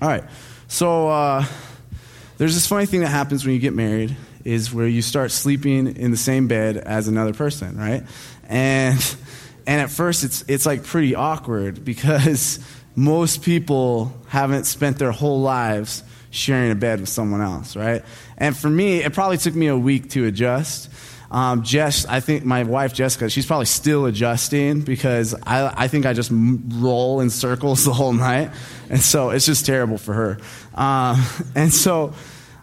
All 0.00 0.08
right. 0.08 0.22
So 0.68 1.08
uh, 1.08 1.44
there's 2.36 2.54
this 2.54 2.68
funny 2.68 2.86
thing 2.86 3.00
that 3.00 3.08
happens 3.08 3.44
when 3.44 3.54
you 3.54 3.60
get 3.60 3.74
married 3.74 4.16
is 4.44 4.72
where 4.72 4.86
you 4.86 5.02
start 5.02 5.32
sleeping 5.32 5.96
in 5.96 6.12
the 6.12 6.16
same 6.16 6.46
bed 6.46 6.76
as 6.76 7.08
another 7.08 7.34
person, 7.34 7.76
right? 7.76 8.04
And 8.48 9.16
and 9.66 9.80
at 9.80 9.90
first 9.90 10.22
it's 10.22 10.44
it's 10.46 10.64
like 10.64 10.84
pretty 10.84 11.16
awkward 11.16 11.84
because 11.84 12.60
most 12.96 13.42
people 13.42 14.12
haven't 14.28 14.64
spent 14.64 14.98
their 14.98 15.10
whole 15.10 15.40
lives 15.40 16.04
sharing 16.30 16.70
a 16.70 16.76
bed 16.76 17.00
with 17.00 17.08
someone 17.08 17.40
else, 17.40 17.74
right? 17.74 18.04
And 18.36 18.56
for 18.56 18.70
me, 18.70 19.02
it 19.02 19.12
probably 19.14 19.38
took 19.38 19.54
me 19.54 19.66
a 19.66 19.76
week 19.76 20.10
to 20.10 20.26
adjust. 20.26 20.90
Um, 21.30 21.62
Jess, 21.62 22.06
I 22.06 22.20
think 22.20 22.44
my 22.44 22.62
wife 22.62 22.94
Jessica, 22.94 23.28
she's 23.28 23.44
probably 23.44 23.66
still 23.66 24.06
adjusting 24.06 24.80
because 24.80 25.34
I, 25.34 25.84
I 25.84 25.88
think 25.88 26.06
I 26.06 26.14
just 26.14 26.30
roll 26.32 27.20
in 27.20 27.30
circles 27.30 27.84
the 27.84 27.92
whole 27.92 28.12
night, 28.12 28.50
and 28.88 29.00
so 29.00 29.30
it's 29.30 29.46
just 29.46 29.66
terrible 29.66 29.98
for 29.98 30.14
her. 30.14 30.38
Um, 30.74 31.22
and 31.54 31.72
so 31.72 32.14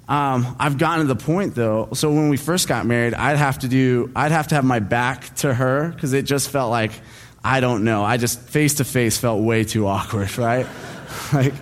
um, 0.08 0.56
I've 0.60 0.78
gotten 0.78 1.08
to 1.08 1.14
the 1.14 1.24
point 1.24 1.56
though. 1.56 1.90
So 1.94 2.12
when 2.12 2.30
we 2.30 2.38
first 2.38 2.68
got 2.68 2.86
married, 2.86 3.14
I'd 3.14 3.38
have 3.38 3.60
to 3.60 3.68
do, 3.68 4.12
I'd 4.16 4.32
have 4.32 4.48
to 4.50 4.56
have 4.56 4.66
my 4.66 4.80
back 4.80 5.36
to 5.38 5.54
her 5.54 5.90
because 5.90 6.14
it 6.14 6.24
just 6.24 6.50
felt 6.50 6.72
like 6.72 6.92
I 7.44 7.60
don't 7.60 7.84
know. 7.84 8.04
I 8.04 8.18
just 8.18 8.40
face 8.40 8.76
to 8.76 8.84
face 8.84 9.20
felt 9.20 9.44
way 9.44 9.64
too 9.64 9.86
awkward, 9.88 10.36
right? 10.40 10.66
like 11.32 11.54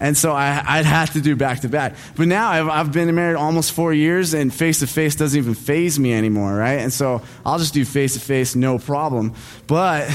and 0.00 0.16
so 0.16 0.32
I, 0.32 0.78
would 0.78 0.86
have 0.86 1.12
to 1.14 1.20
do 1.20 1.34
back 1.34 1.60
to 1.60 1.68
back. 1.68 1.96
But 2.16 2.28
now 2.28 2.50
I've, 2.50 2.68
I've 2.68 2.92
been 2.92 3.12
married 3.14 3.36
almost 3.36 3.72
four 3.72 3.92
years, 3.92 4.32
and 4.32 4.54
face 4.54 4.78
to 4.78 4.86
face 4.86 5.16
doesn't 5.16 5.36
even 5.36 5.54
faze 5.54 5.98
me 5.98 6.14
anymore, 6.14 6.54
right? 6.54 6.78
And 6.78 6.92
so 6.92 7.22
I'll 7.44 7.58
just 7.58 7.74
do 7.74 7.84
face 7.84 8.14
to 8.14 8.20
face, 8.20 8.54
no 8.54 8.78
problem. 8.78 9.34
But 9.66 10.06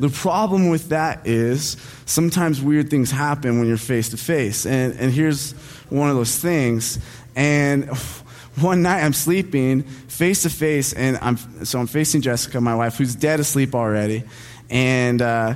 the 0.00 0.08
problem 0.08 0.70
with 0.70 0.88
that 0.88 1.26
is 1.26 1.76
sometimes 2.06 2.62
weird 2.62 2.88
things 2.88 3.10
happen 3.10 3.58
when 3.58 3.68
you're 3.68 3.76
face 3.76 4.08
to 4.08 4.16
face. 4.16 4.64
And 4.64 4.98
and 4.98 5.12
here's 5.12 5.52
one 5.90 6.08
of 6.08 6.16
those 6.16 6.36
things. 6.38 6.98
And 7.36 7.88
one 8.60 8.80
night 8.80 9.04
I'm 9.04 9.12
sleeping 9.12 9.82
face 9.82 10.42
to 10.42 10.50
face, 10.50 10.94
and 10.94 11.18
I'm 11.20 11.36
so 11.66 11.78
I'm 11.78 11.86
facing 11.86 12.22
Jessica, 12.22 12.62
my 12.62 12.74
wife, 12.74 12.96
who's 12.96 13.14
dead 13.14 13.40
asleep 13.40 13.74
already, 13.74 14.24
and. 14.70 15.20
Uh, 15.20 15.54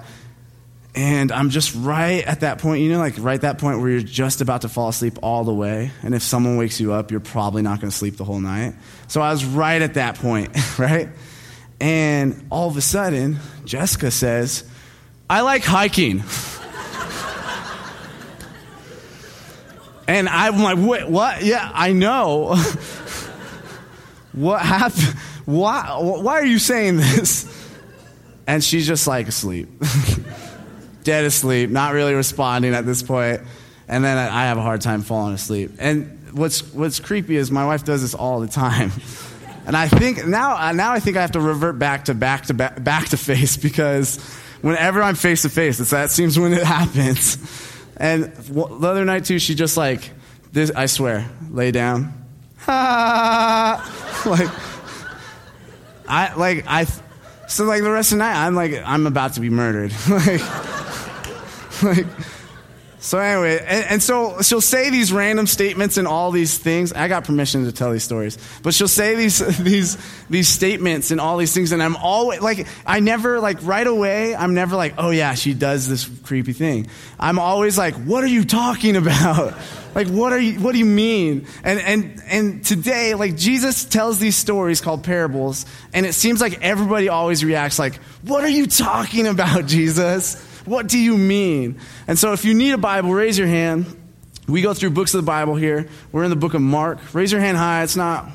and 0.96 1.30
I'm 1.30 1.50
just 1.50 1.74
right 1.74 2.24
at 2.26 2.40
that 2.40 2.58
point, 2.58 2.80
you 2.82 2.90
know, 2.90 2.98
like 2.98 3.16
right 3.18 3.38
that 3.42 3.58
point 3.58 3.80
where 3.80 3.90
you're 3.90 4.00
just 4.00 4.40
about 4.40 4.62
to 4.62 4.70
fall 4.70 4.88
asleep 4.88 5.18
all 5.22 5.44
the 5.44 5.52
way. 5.52 5.90
And 6.02 6.14
if 6.14 6.22
someone 6.22 6.56
wakes 6.56 6.80
you 6.80 6.94
up, 6.94 7.10
you're 7.10 7.20
probably 7.20 7.60
not 7.60 7.82
going 7.82 7.90
to 7.90 7.96
sleep 7.96 8.16
the 8.16 8.24
whole 8.24 8.40
night. 8.40 8.74
So 9.06 9.20
I 9.20 9.30
was 9.30 9.44
right 9.44 9.82
at 9.82 9.92
that 9.94 10.14
point, 10.14 10.56
right? 10.78 11.10
And 11.82 12.46
all 12.50 12.70
of 12.70 12.78
a 12.78 12.80
sudden, 12.80 13.36
Jessica 13.66 14.10
says, 14.10 14.64
I 15.28 15.42
like 15.42 15.64
hiking. 15.64 16.20
and 20.08 20.30
I'm 20.30 20.62
like, 20.62 20.78
wait, 20.78 21.10
what? 21.10 21.42
Yeah, 21.42 21.70
I 21.74 21.92
know. 21.92 22.54
what 24.32 24.62
happened? 24.62 25.14
Why, 25.44 25.98
why 26.00 26.40
are 26.40 26.46
you 26.46 26.58
saying 26.58 26.96
this? 26.96 27.52
And 28.46 28.64
she's 28.64 28.86
just 28.86 29.06
like 29.06 29.28
asleep 29.28 29.68
dead 31.06 31.24
asleep, 31.24 31.70
not 31.70 31.94
really 31.94 32.12
responding 32.12 32.74
at 32.74 32.84
this 32.84 33.02
point, 33.02 33.40
and 33.88 34.04
then 34.04 34.18
I 34.18 34.46
have 34.46 34.58
a 34.58 34.62
hard 34.62 34.80
time 34.80 35.02
falling 35.02 35.32
asleep. 35.32 35.70
And 35.78 36.32
what's 36.32 36.74
what's 36.74 37.00
creepy 37.00 37.36
is 37.36 37.50
my 37.50 37.64
wife 37.64 37.84
does 37.84 38.02
this 38.02 38.14
all 38.14 38.40
the 38.40 38.48
time. 38.48 38.92
And 39.66 39.76
I 39.76 39.88
think 39.88 40.24
now, 40.24 40.70
now 40.70 40.92
I 40.92 41.00
think 41.00 41.16
I 41.16 41.22
have 41.22 41.32
to 41.32 41.40
revert 41.40 41.76
back 41.76 42.04
to 42.04 42.14
back 42.14 42.46
to 42.46 42.54
back, 42.54 42.84
back 42.84 43.08
to 43.08 43.16
face 43.16 43.56
because 43.56 44.18
whenever 44.62 45.02
I'm 45.02 45.16
face 45.16 45.42
to 45.42 45.48
face, 45.48 45.78
that 45.78 46.12
seems 46.12 46.38
when 46.38 46.52
it 46.52 46.62
happens. 46.62 47.36
And 47.96 48.32
the 48.32 48.86
other 48.86 49.04
night 49.04 49.24
too, 49.24 49.40
she 49.40 49.56
just 49.56 49.76
like 49.76 50.12
this. 50.52 50.70
I 50.70 50.86
swear, 50.86 51.28
lay 51.50 51.72
down, 51.72 52.14
like 52.68 54.50
I 56.08 56.32
like 56.36 56.64
I. 56.68 56.86
So 57.48 57.64
like 57.64 57.82
the 57.82 57.90
rest 57.90 58.12
of 58.12 58.18
the 58.18 58.24
night, 58.24 58.36
I'm 58.36 58.54
like 58.54 58.80
I'm 58.84 59.08
about 59.08 59.32
to 59.34 59.40
be 59.40 59.50
murdered. 59.50 59.92
like 60.08 60.42
like, 61.82 62.06
so 62.98 63.18
anyway, 63.18 63.58
and, 63.58 63.84
and, 63.84 64.02
so 64.02 64.40
she'll 64.42 64.60
say 64.60 64.90
these 64.90 65.12
random 65.12 65.46
statements 65.46 65.96
and 65.96 66.08
all 66.08 66.32
these 66.32 66.58
things. 66.58 66.92
I 66.92 67.08
got 67.08 67.24
permission 67.24 67.64
to 67.66 67.72
tell 67.72 67.92
these 67.92 68.02
stories, 68.02 68.36
but 68.62 68.74
she'll 68.74 68.88
say 68.88 69.14
these 69.14 69.38
these 69.62 69.96
these 70.28 70.48
statements 70.48 71.10
and 71.10 71.20
all 71.20 71.36
these 71.36 71.54
things, 71.54 71.72
and 71.72 71.82
I'm 71.82 71.94
always 71.94 72.40
like, 72.40 72.66
I 72.86 73.00
never 73.00 73.38
like 73.38 73.58
right 73.62 73.86
away. 73.86 74.34
I'm 74.34 74.54
never 74.54 74.74
like, 74.74 74.94
oh 74.98 75.10
yeah, 75.10 75.34
she 75.34 75.54
does 75.54 75.88
this 75.88 76.04
creepy 76.24 76.52
thing. 76.52 76.88
I'm 77.20 77.38
always 77.38 77.76
like, 77.78 77.94
what 77.94 78.24
are 78.24 78.28
you 78.28 78.44
talking 78.44 78.96
about? 79.02 79.54
Like, 79.94 80.08
what 80.08 80.32
are 80.32 80.40
you? 80.40 80.58
What 80.58 80.72
do 80.72 80.78
you 80.78 80.84
mean? 80.84 81.46
And 81.62 81.78
and 81.78 82.22
and 82.26 82.64
today, 82.64 83.14
like 83.14 83.36
Jesus 83.36 83.84
tells 83.84 84.18
these 84.18 84.36
stories 84.36 84.80
called 84.80 85.04
parables, 85.04 85.64
and 85.92 86.06
it 86.06 86.14
seems 86.14 86.40
like 86.40 86.60
everybody 86.60 87.08
always 87.08 87.44
reacts 87.44 87.78
like, 87.78 87.96
what 88.22 88.42
are 88.42 88.48
you 88.48 88.66
talking 88.66 89.26
about, 89.26 89.66
Jesus? 89.66 90.42
What 90.66 90.88
do 90.88 90.98
you 90.98 91.16
mean? 91.16 91.78
And 92.06 92.18
so 92.18 92.32
if 92.32 92.44
you 92.44 92.52
need 92.52 92.72
a 92.72 92.78
Bible, 92.78 93.12
raise 93.12 93.38
your 93.38 93.48
hand. 93.48 93.86
We 94.46 94.62
go 94.62 94.74
through 94.74 94.90
books 94.90 95.14
of 95.14 95.22
the 95.22 95.26
Bible 95.26 95.56
here. 95.56 95.88
We're 96.12 96.24
in 96.24 96.30
the 96.30 96.36
book 96.36 96.54
of 96.54 96.60
Mark. 96.60 96.98
Raise 97.14 97.32
your 97.32 97.40
hand 97.40 97.56
high. 97.56 97.82
It's 97.82 97.96
not 97.96 98.28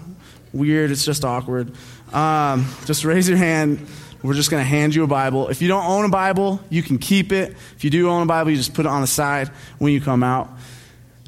weird, 0.53 0.91
it's 0.91 1.05
just 1.05 1.23
awkward. 1.23 1.73
Um, 2.11 2.67
just 2.85 3.05
raise 3.05 3.29
your 3.29 3.37
hand. 3.37 3.87
We're 4.23 4.33
just 4.33 4.51
going 4.51 4.61
to 4.61 4.67
hand 4.67 4.93
you 4.93 5.03
a 5.03 5.07
Bible. 5.07 5.49
If 5.49 5.61
you 5.61 5.67
don't 5.67 5.85
own 5.85 6.05
a 6.05 6.09
Bible, 6.09 6.59
you 6.69 6.83
can 6.83 6.99
keep 6.99 7.31
it. 7.31 7.55
If 7.75 7.83
you 7.83 7.89
do 7.89 8.09
own 8.09 8.23
a 8.23 8.25
Bible, 8.25 8.51
you 8.51 8.57
just 8.57 8.73
put 8.73 8.85
it 8.85 8.89
on 8.89 9.01
the 9.01 9.07
side 9.07 9.49
when 9.79 9.93
you 9.93 10.01
come 10.01 10.21
out. 10.21 10.49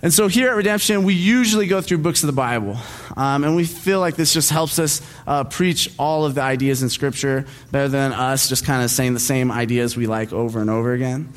And 0.03 0.13
so 0.13 0.27
here 0.27 0.49
at 0.49 0.57
Redemption, 0.57 1.05
we 1.05 1.13
usually 1.13 1.65
go 1.65 1.79
through 1.79 1.99
books 1.99 2.23
of 2.23 2.27
the 2.27 2.33
Bible. 2.33 2.75
Um, 3.15 3.45
and 3.45 3.55
we 3.55 3.63
feel 3.63 4.01
like 4.01 4.17
this 4.17 4.33
just 4.33 4.49
helps 4.49 4.77
us 4.77 5.01
uh, 5.25 5.45
preach 5.45 5.89
all 5.97 6.25
of 6.25 6.35
the 6.35 6.41
ideas 6.41 6.83
in 6.83 6.89
Scripture 6.89 7.45
better 7.71 7.87
than 7.87 8.11
us 8.11 8.49
just 8.49 8.65
kind 8.65 8.83
of 8.83 8.91
saying 8.91 9.13
the 9.13 9.21
same 9.21 9.49
ideas 9.49 9.95
we 9.95 10.05
like 10.05 10.33
over 10.33 10.59
and 10.59 10.69
over 10.69 10.91
again. 10.91 11.29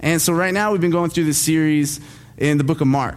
And 0.00 0.20
so 0.20 0.34
right 0.34 0.52
now, 0.52 0.70
we've 0.70 0.82
been 0.82 0.90
going 0.90 1.08
through 1.08 1.24
this 1.24 1.38
series 1.38 1.98
in 2.36 2.58
the 2.58 2.64
book 2.64 2.82
of 2.82 2.88
Mark. 2.88 3.16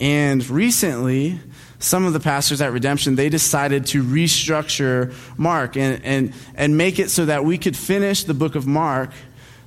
And 0.00 0.44
recently, 0.50 1.38
some 1.78 2.04
of 2.04 2.12
the 2.12 2.18
pastors 2.18 2.60
at 2.60 2.72
Redemption, 2.72 3.14
they 3.14 3.28
decided 3.28 3.86
to 3.86 4.02
restructure 4.02 5.14
Mark 5.38 5.76
and, 5.76 6.04
and, 6.04 6.34
and 6.56 6.76
make 6.76 6.98
it 6.98 7.10
so 7.10 7.26
that 7.26 7.44
we 7.44 7.58
could 7.58 7.76
finish 7.76 8.24
the 8.24 8.34
book 8.34 8.56
of 8.56 8.66
Mark 8.66 9.10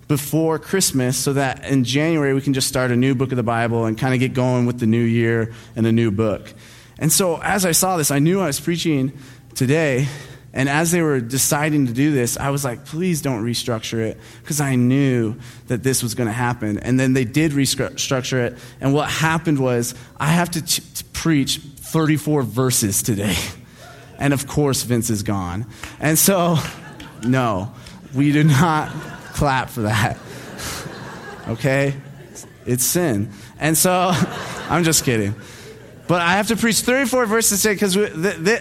before 0.07 0.59
Christmas 0.59 1.17
so 1.17 1.33
that 1.33 1.65
in 1.65 1.83
January 1.83 2.33
we 2.33 2.41
can 2.41 2.53
just 2.53 2.67
start 2.67 2.91
a 2.91 2.95
new 2.95 3.15
book 3.15 3.31
of 3.31 3.37
the 3.37 3.43
Bible 3.43 3.85
and 3.85 3.97
kind 3.97 4.13
of 4.13 4.19
get 4.19 4.33
going 4.33 4.65
with 4.65 4.79
the 4.79 4.85
new 4.85 5.03
year 5.03 5.53
and 5.75 5.87
a 5.87 5.91
new 5.91 6.11
book. 6.11 6.53
And 6.99 7.11
so 7.11 7.41
as 7.41 7.65
I 7.65 7.71
saw 7.71 7.97
this, 7.97 8.11
I 8.11 8.19
knew 8.19 8.39
I 8.39 8.47
was 8.47 8.59
preaching 8.59 9.17
today. 9.55 10.07
And 10.53 10.69
as 10.69 10.91
they 10.91 11.01
were 11.01 11.19
deciding 11.19 11.87
to 11.87 11.93
do 11.93 12.13
this, 12.13 12.37
I 12.37 12.49
was 12.49 12.63
like, 12.63 12.85
please 12.85 13.21
don't 13.21 13.43
restructure 13.43 13.99
it 13.99 14.17
because 14.41 14.61
I 14.61 14.75
knew 14.75 15.35
that 15.67 15.83
this 15.83 16.01
was 16.01 16.15
going 16.15 16.27
to 16.27 16.33
happen. 16.33 16.79
And 16.79 16.97
then 16.97 17.11
they 17.11 17.25
did 17.25 17.51
restructure 17.51 18.45
it. 18.45 18.57
And 18.79 18.93
what 18.93 19.09
happened 19.09 19.59
was 19.59 19.95
I 20.17 20.27
have 20.27 20.51
to, 20.51 20.61
t- 20.61 20.81
to 20.95 21.03
preach 21.05 21.57
34 21.57 22.43
verses 22.43 23.03
today. 23.03 23.35
And 24.17 24.33
of 24.33 24.47
course, 24.47 24.81
Vince 24.83 25.09
is 25.09 25.23
gone. 25.23 25.65
And 25.99 26.17
so, 26.17 26.55
no, 27.27 27.73
we 28.13 28.31
do 28.31 28.45
not 28.45 28.89
clap 29.35 29.69
for 29.69 29.81
that. 29.81 30.17
okay? 31.47 31.93
It's 32.65 32.83
sin. 32.83 33.31
And 33.59 33.77
so, 33.77 34.11
I'm 34.69 34.83
just 34.83 35.03
kidding. 35.03 35.35
But 36.07 36.21
I 36.21 36.33
have 36.33 36.49
to 36.49 36.55
preach 36.55 36.81
34 36.81 37.25
verses 37.25 37.63
today 37.63 37.73
because, 37.73 37.97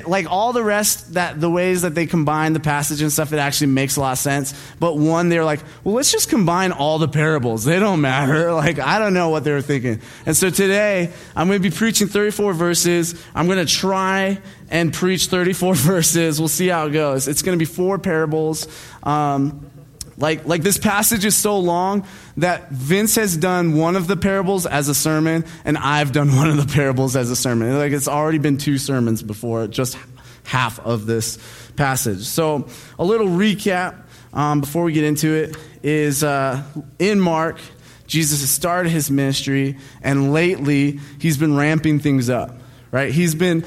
like 0.06 0.30
all 0.30 0.54
the 0.54 0.64
rest, 0.64 1.12
that 1.14 1.38
the 1.38 1.50
ways 1.50 1.82
that 1.82 1.94
they 1.94 2.06
combine 2.06 2.54
the 2.54 2.60
passage 2.60 3.02
and 3.02 3.12
stuff, 3.12 3.34
it 3.34 3.38
actually 3.38 3.66
makes 3.66 3.96
a 3.96 4.00
lot 4.00 4.12
of 4.12 4.18
sense. 4.18 4.54
But 4.80 4.96
one, 4.96 5.28
they're 5.28 5.44
like, 5.44 5.60
well, 5.82 5.94
let's 5.94 6.10
just 6.10 6.30
combine 6.30 6.72
all 6.72 6.98
the 6.98 7.08
parables. 7.08 7.64
They 7.64 7.78
don't 7.78 8.00
matter. 8.00 8.52
Like, 8.64 8.78
I 8.78 8.98
don't 8.98 9.14
know 9.14 9.28
what 9.30 9.44
they 9.44 9.52
were 9.52 9.60
thinking. 9.60 10.00
And 10.24 10.36
so 10.36 10.48
today, 10.48 11.12
I'm 11.36 11.48
going 11.48 11.60
to 11.60 11.68
be 11.68 11.74
preaching 11.74 12.06
34 12.06 12.52
verses. 12.54 13.22
I'm 13.34 13.46
going 13.46 13.58
to 13.58 13.70
try 13.70 14.38
and 14.70 14.92
preach 14.92 15.26
34 15.26 15.74
verses. 15.74 16.38
We'll 16.38 16.48
see 16.48 16.68
how 16.68 16.86
it 16.86 16.92
goes. 16.92 17.28
It's 17.28 17.42
going 17.42 17.58
to 17.58 17.62
be 17.62 17.70
four 17.70 17.98
parables. 17.98 18.66
Um, 19.02 19.70
like, 20.16 20.46
like 20.46 20.62
this 20.62 20.78
passage 20.78 21.24
is 21.24 21.36
so 21.36 21.58
long 21.58 22.06
that 22.36 22.70
Vince 22.70 23.16
has 23.16 23.36
done 23.36 23.76
one 23.76 23.96
of 23.96 24.06
the 24.06 24.16
parables 24.16 24.66
as 24.66 24.88
a 24.88 24.94
sermon, 24.94 25.44
and 25.64 25.76
I've 25.76 26.12
done 26.12 26.36
one 26.36 26.50
of 26.50 26.56
the 26.56 26.72
parables 26.72 27.16
as 27.16 27.30
a 27.30 27.36
sermon. 27.36 27.76
Like 27.76 27.92
it's 27.92 28.08
already 28.08 28.38
been 28.38 28.58
two 28.58 28.78
sermons 28.78 29.22
before, 29.22 29.66
just 29.66 29.98
half 30.44 30.78
of 30.80 31.06
this 31.06 31.38
passage. 31.76 32.24
So, 32.24 32.68
a 32.98 33.04
little 33.04 33.26
recap 33.26 34.02
um, 34.32 34.60
before 34.60 34.84
we 34.84 34.92
get 34.92 35.04
into 35.04 35.34
it 35.34 35.56
is 35.82 36.22
uh, 36.22 36.62
in 36.98 37.20
Mark, 37.20 37.58
Jesus 38.06 38.40
has 38.40 38.50
started 38.50 38.90
his 38.90 39.10
ministry, 39.10 39.78
and 40.02 40.32
lately 40.32 41.00
he's 41.18 41.38
been 41.38 41.56
ramping 41.56 41.98
things 42.00 42.28
up. 42.30 42.56
Right? 42.90 43.12
He's 43.12 43.34
been 43.34 43.64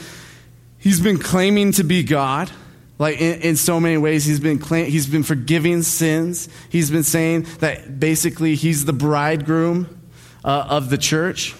he's 0.77 1.01
been 1.01 1.17
claiming 1.17 1.73
to 1.73 1.83
be 1.83 2.03
God. 2.03 2.49
Like 2.99 3.21
in, 3.21 3.41
in, 3.41 3.55
so 3.55 3.79
many 3.79 3.97
ways, 3.97 4.25
he's 4.25 4.39
been 4.39 4.57
claim, 4.57 4.89
he's 4.89 5.07
been 5.07 5.23
forgiving 5.23 5.83
sins. 5.83 6.49
He's 6.69 6.89
been 6.89 7.03
saying 7.03 7.45
that 7.59 7.99
basically 7.99 8.55
he's 8.55 8.85
the 8.85 8.93
bridegroom 8.93 10.01
uh, 10.43 10.65
of 10.69 10.89
the 10.89 10.97
church. 10.97 11.55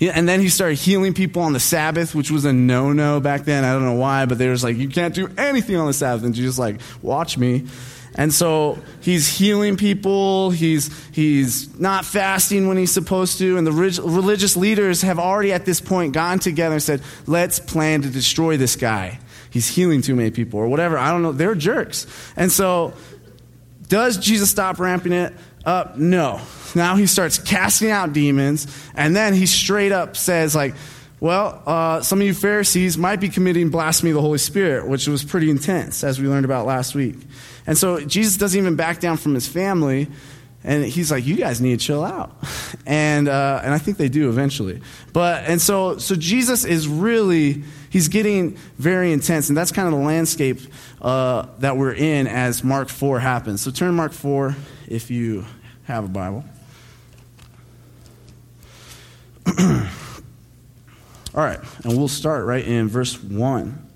And 0.00 0.28
then 0.28 0.40
he 0.40 0.48
started 0.48 0.78
healing 0.78 1.14
people 1.14 1.42
on 1.42 1.52
the 1.52 1.60
Sabbath, 1.60 2.14
which 2.14 2.30
was 2.30 2.44
a 2.44 2.52
no 2.52 2.92
no 2.92 3.20
back 3.20 3.44
then. 3.44 3.64
I 3.64 3.72
don't 3.72 3.84
know 3.84 3.94
why, 3.94 4.26
but 4.26 4.38
they 4.38 4.48
was 4.48 4.64
like, 4.64 4.76
you 4.76 4.88
can't 4.88 5.14
do 5.14 5.28
anything 5.38 5.76
on 5.76 5.86
the 5.86 5.92
Sabbath. 5.92 6.24
And 6.24 6.34
Jesus 6.34 6.58
like, 6.58 6.80
watch 7.02 7.38
me. 7.38 7.66
And 8.14 8.32
so 8.32 8.78
he's 9.00 9.28
healing 9.38 9.76
people. 9.76 10.50
He's, 10.50 10.90
he's 11.12 11.78
not 11.78 12.04
fasting 12.04 12.68
when 12.68 12.76
he's 12.76 12.92
supposed 12.92 13.38
to. 13.38 13.56
And 13.56 13.66
the 13.66 13.72
religious 13.72 14.56
leaders 14.56 15.02
have 15.02 15.18
already 15.18 15.52
at 15.52 15.64
this 15.64 15.80
point 15.80 16.12
gone 16.12 16.38
together 16.38 16.74
and 16.74 16.82
said, 16.82 17.00
let's 17.26 17.58
plan 17.58 18.02
to 18.02 18.10
destroy 18.10 18.56
this 18.56 18.76
guy. 18.76 19.18
He's 19.52 19.68
healing 19.68 20.00
too 20.00 20.16
many 20.16 20.30
people 20.30 20.58
or 20.58 20.66
whatever. 20.66 20.96
I 20.96 21.10
don't 21.10 21.22
know. 21.22 21.32
They're 21.32 21.54
jerks. 21.54 22.06
And 22.36 22.50
so 22.50 22.94
does 23.86 24.16
Jesus 24.16 24.50
stop 24.50 24.80
ramping 24.80 25.12
it 25.12 25.34
up? 25.66 25.98
No. 25.98 26.40
Now 26.74 26.96
he 26.96 27.06
starts 27.06 27.38
casting 27.38 27.90
out 27.90 28.14
demons. 28.14 28.66
And 28.94 29.14
then 29.14 29.34
he 29.34 29.44
straight 29.44 29.92
up 29.92 30.16
says, 30.16 30.54
like, 30.54 30.74
well, 31.20 31.62
uh, 31.66 32.00
some 32.00 32.20
of 32.20 32.26
you 32.26 32.32
Pharisees 32.32 32.96
might 32.96 33.20
be 33.20 33.28
committing 33.28 33.68
blasphemy 33.68 34.10
of 34.10 34.14
the 34.14 34.22
Holy 34.22 34.38
Spirit, 34.38 34.88
which 34.88 35.06
was 35.06 35.22
pretty 35.22 35.50
intense, 35.50 36.02
as 36.02 36.18
we 36.18 36.26
learned 36.26 36.46
about 36.46 36.66
last 36.66 36.94
week. 36.94 37.16
And 37.66 37.76
so 37.76 38.00
Jesus 38.00 38.38
doesn't 38.38 38.58
even 38.58 38.74
back 38.74 38.98
down 38.98 39.18
from 39.18 39.34
his 39.34 39.46
family. 39.46 40.08
And 40.64 40.84
he's 40.84 41.10
like, 41.10 41.26
you 41.26 41.36
guys 41.36 41.60
need 41.60 41.78
to 41.78 41.86
chill 41.86 42.04
out. 42.04 42.34
And, 42.84 43.28
uh, 43.28 43.60
and 43.62 43.72
I 43.72 43.78
think 43.78 43.96
they 43.96 44.08
do 44.08 44.28
eventually. 44.28 44.80
But, 45.12 45.44
and 45.44 45.62
so, 45.62 45.98
so 45.98 46.16
Jesus 46.16 46.64
is 46.64 46.88
really, 46.88 47.62
he's 47.92 48.08
getting 48.08 48.56
very 48.78 49.12
intense. 49.12 49.48
And 49.50 49.56
that's 49.56 49.70
kind 49.70 49.86
of 49.86 49.92
the 49.92 50.04
landscape 50.04 50.58
uh, 51.00 51.46
that 51.58 51.76
we're 51.76 51.92
in 51.92 52.26
as 52.26 52.64
Mark 52.64 52.88
4 52.88 53.20
happens. 53.20 53.60
So 53.60 53.70
turn 53.70 53.94
Mark 53.94 54.12
4 54.12 54.56
if 54.88 55.10
you 55.10 55.44
have 55.84 56.06
a 56.06 56.08
Bible. 56.08 56.44
All 61.34 61.42
right, 61.42 61.60
and 61.84 61.96
we'll 61.96 62.08
start 62.08 62.44
right 62.46 62.64
in 62.64 62.88
verse 62.88 63.22
1. 63.22 63.86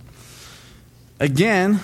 Again, 1.20 1.80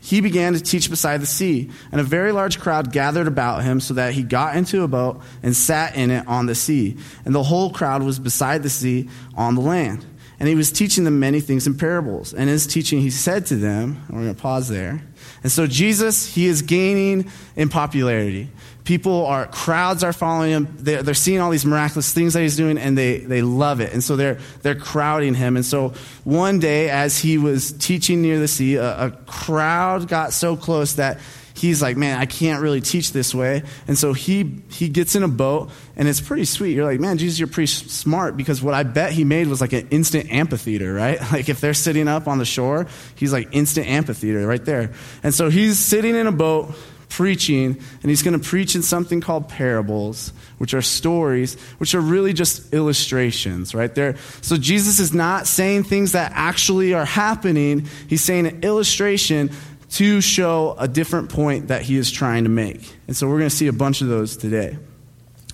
he 0.00 0.20
began 0.20 0.52
to 0.54 0.60
teach 0.60 0.88
beside 0.88 1.20
the 1.20 1.26
sea, 1.26 1.70
and 1.90 2.00
a 2.00 2.04
very 2.04 2.30
large 2.30 2.60
crowd 2.60 2.92
gathered 2.92 3.26
about 3.26 3.64
him, 3.64 3.80
so 3.80 3.94
that 3.94 4.14
he 4.14 4.22
got 4.22 4.56
into 4.56 4.82
a 4.82 4.88
boat 4.88 5.20
and 5.42 5.54
sat 5.54 5.96
in 5.96 6.12
it 6.12 6.26
on 6.28 6.46
the 6.46 6.54
sea. 6.54 6.96
And 7.24 7.34
the 7.34 7.42
whole 7.42 7.70
crowd 7.70 8.04
was 8.04 8.20
beside 8.20 8.62
the 8.62 8.70
sea 8.70 9.08
on 9.34 9.56
the 9.56 9.60
land. 9.60 10.04
And 10.44 10.48
he 10.50 10.54
was 10.54 10.70
teaching 10.70 11.04
them 11.04 11.20
many 11.20 11.40
things 11.40 11.66
in 11.66 11.74
parables. 11.74 12.34
And 12.34 12.42
in 12.42 12.48
his 12.48 12.66
teaching, 12.66 13.00
he 13.00 13.08
said 13.08 13.46
to 13.46 13.56
them, 13.56 14.04
we're 14.10 14.24
going 14.24 14.34
to 14.34 14.42
pause 14.42 14.68
there. 14.68 15.02
And 15.42 15.50
so 15.50 15.66
Jesus, 15.66 16.34
he 16.34 16.44
is 16.44 16.60
gaining 16.60 17.30
in 17.56 17.70
popularity 17.70 18.50
people 18.84 19.24
are 19.24 19.46
crowds 19.46 20.04
are 20.04 20.12
following 20.12 20.50
him 20.50 20.76
they're, 20.78 21.02
they're, 21.02 21.14
seeing 21.14 21.40
all 21.40 21.50
these 21.50 21.64
miraculous 21.64 22.12
things 22.12 22.34
that 22.34 22.42
he's 22.42 22.54
doing 22.54 22.76
and 22.76 22.98
they, 22.98 23.16
they 23.20 23.40
love 23.40 23.80
it 23.80 23.94
and 23.94 24.04
so 24.04 24.14
they're, 24.14 24.38
they're 24.60 24.74
crowding 24.74 25.32
him 25.32 25.56
and 25.56 25.64
so 25.64 25.94
one 26.24 26.58
day 26.58 26.90
as 26.90 27.16
he 27.16 27.38
was 27.38 27.72
teaching 27.72 28.20
near 28.20 28.38
the 28.38 28.46
sea 28.46 28.74
a, 28.74 29.06
a 29.06 29.10
crowd 29.24 30.06
got 30.06 30.34
so 30.34 30.54
close 30.54 30.96
that 30.96 31.18
he's 31.54 31.80
like 31.80 31.96
man 31.96 32.18
i 32.18 32.26
can't 32.26 32.62
really 32.62 32.80
teach 32.80 33.12
this 33.12 33.34
way. 33.34 33.62
And 33.86 33.96
so 33.96 34.12
he 34.12 34.60
he 34.70 34.88
gets 34.88 35.14
in 35.14 35.22
a 35.22 35.28
boat 35.28 35.70
and 35.96 36.08
it's 36.08 36.20
pretty 36.20 36.44
sweet. 36.44 36.74
You're 36.74 36.84
like 36.84 37.00
man 37.00 37.18
jesus 37.18 37.38
you're 37.38 37.48
pretty 37.48 37.68
smart 37.68 38.36
because 38.36 38.62
what 38.62 38.74
i 38.74 38.82
bet 38.82 39.12
he 39.12 39.24
made 39.24 39.46
was 39.46 39.60
like 39.60 39.72
an 39.72 39.88
instant 39.90 40.30
amphitheater 40.30 40.92
right? 40.92 41.20
Like 41.34 41.48
if 41.48 41.60
they're 41.60 41.74
sitting 41.74 42.06
up 42.06 42.28
on 42.28 42.38
the 42.38 42.44
shore 42.44 42.86
he's 43.16 43.32
like 43.32 43.48
instant 43.52 43.88
amphitheater 43.88 44.46
right 44.46 44.64
there. 44.64 44.92
And 45.22 45.34
so 45.34 45.50
he's 45.50 45.78
sitting 45.78 46.14
in 46.14 46.26
a 46.26 46.32
boat 46.32 46.74
preaching, 47.14 47.80
and 48.02 48.10
he's 48.10 48.22
going 48.22 48.38
to 48.38 48.44
preach 48.44 48.74
in 48.74 48.82
something 48.82 49.20
called 49.20 49.48
parables, 49.48 50.32
which 50.58 50.74
are 50.74 50.82
stories, 50.82 51.54
which 51.78 51.94
are 51.94 52.00
really 52.00 52.32
just 52.32 52.74
illustrations, 52.74 53.72
right 53.72 53.94
there. 53.94 54.16
So 54.40 54.56
Jesus 54.56 54.98
is 54.98 55.14
not 55.14 55.46
saying 55.46 55.84
things 55.84 56.12
that 56.12 56.32
actually 56.34 56.92
are 56.92 57.04
happening, 57.04 57.86
he's 58.08 58.22
saying 58.22 58.48
an 58.48 58.62
illustration 58.62 59.50
to 59.94 60.20
show 60.20 60.74
a 60.76 60.88
different 60.88 61.30
point 61.30 61.68
that 61.68 61.82
he 61.82 61.96
is 61.96 62.10
trying 62.10 62.44
to 62.44 62.50
make. 62.50 62.96
And 63.06 63.16
so 63.16 63.28
we're 63.28 63.38
going 63.38 63.50
to 63.50 63.56
see 63.56 63.68
a 63.68 63.72
bunch 63.72 64.00
of 64.00 64.08
those 64.08 64.36
today. 64.36 64.76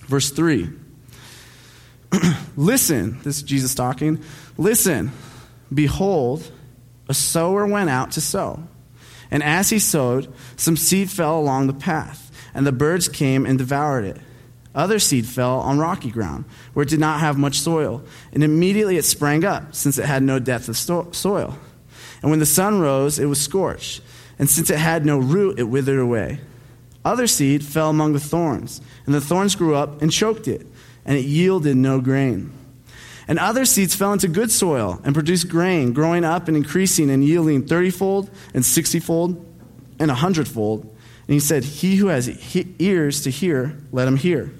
Verse 0.07 0.31
3. 0.31 0.67
Listen, 2.57 3.19
this 3.21 3.37
is 3.37 3.43
Jesus 3.43 3.75
talking. 3.75 4.19
Listen, 4.57 5.11
behold, 5.71 6.51
a 7.07 7.13
sower 7.13 7.67
went 7.67 7.91
out 7.91 8.11
to 8.13 8.21
sow. 8.21 8.63
And 9.29 9.43
as 9.43 9.69
he 9.69 9.77
sowed, 9.77 10.33
some 10.57 10.75
seed 10.75 11.11
fell 11.11 11.39
along 11.39 11.67
the 11.67 11.73
path, 11.73 12.31
and 12.55 12.65
the 12.65 12.71
birds 12.71 13.07
came 13.07 13.45
and 13.45 13.59
devoured 13.59 14.05
it. 14.05 14.17
Other 14.73 14.97
seed 14.97 15.27
fell 15.27 15.59
on 15.59 15.77
rocky 15.77 16.09
ground, 16.09 16.45
where 16.73 16.83
it 16.83 16.89
did 16.89 16.99
not 16.99 17.19
have 17.19 17.37
much 17.37 17.59
soil, 17.59 18.03
and 18.33 18.43
immediately 18.43 18.97
it 18.97 19.05
sprang 19.05 19.45
up, 19.45 19.75
since 19.75 19.99
it 19.99 20.05
had 20.05 20.23
no 20.23 20.39
depth 20.39 20.67
of 20.67 20.77
soil. 20.77 21.57
And 22.21 22.31
when 22.31 22.39
the 22.39 22.45
sun 22.45 22.79
rose, 22.79 23.19
it 23.19 23.25
was 23.25 23.39
scorched, 23.39 24.01
and 24.41 24.49
since 24.49 24.71
it 24.71 24.79
had 24.79 25.05
no 25.05 25.19
root, 25.19 25.59
it 25.59 25.65
withered 25.65 25.99
away. 25.99 26.39
Other 27.05 27.27
seed 27.27 27.63
fell 27.63 27.91
among 27.91 28.13
the 28.13 28.19
thorns, 28.19 28.81
and 29.05 29.13
the 29.13 29.21
thorns 29.21 29.53
grew 29.53 29.75
up 29.75 30.01
and 30.01 30.11
choked 30.11 30.47
it, 30.47 30.65
and 31.05 31.15
it 31.15 31.25
yielded 31.25 31.77
no 31.77 32.01
grain. 32.01 32.51
And 33.27 33.37
other 33.37 33.65
seeds 33.65 33.93
fell 33.93 34.11
into 34.13 34.27
good 34.27 34.51
soil 34.51 34.99
and 35.03 35.13
produced 35.13 35.47
grain, 35.47 35.93
growing 35.93 36.25
up 36.25 36.47
and 36.47 36.57
increasing 36.57 37.11
and 37.11 37.23
yielding 37.23 37.63
thirtyfold 37.63 38.31
and 38.55 38.65
sixtyfold 38.65 39.45
and 39.99 40.09
a 40.09 40.15
hundredfold. 40.15 40.85
And 40.85 41.33
he 41.33 41.39
said, 41.39 41.63
He 41.63 41.97
who 41.97 42.07
has 42.07 42.27
ears 42.79 43.21
to 43.21 43.29
hear, 43.29 43.77
let 43.91 44.07
him 44.07 44.17
hear. 44.17 44.51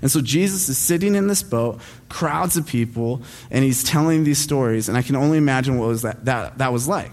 And 0.00 0.12
so 0.12 0.20
Jesus 0.20 0.68
is 0.68 0.78
sitting 0.78 1.16
in 1.16 1.26
this 1.26 1.42
boat, 1.42 1.80
crowds 2.08 2.56
of 2.56 2.66
people, 2.66 3.22
and 3.50 3.64
he's 3.64 3.82
telling 3.82 4.22
these 4.22 4.38
stories. 4.38 4.88
And 4.88 4.96
I 4.96 5.02
can 5.02 5.16
only 5.16 5.38
imagine 5.38 5.76
what 5.76 5.88
was 5.88 6.02
that, 6.02 6.24
that, 6.26 6.58
that 6.58 6.72
was 6.72 6.86
like. 6.86 7.12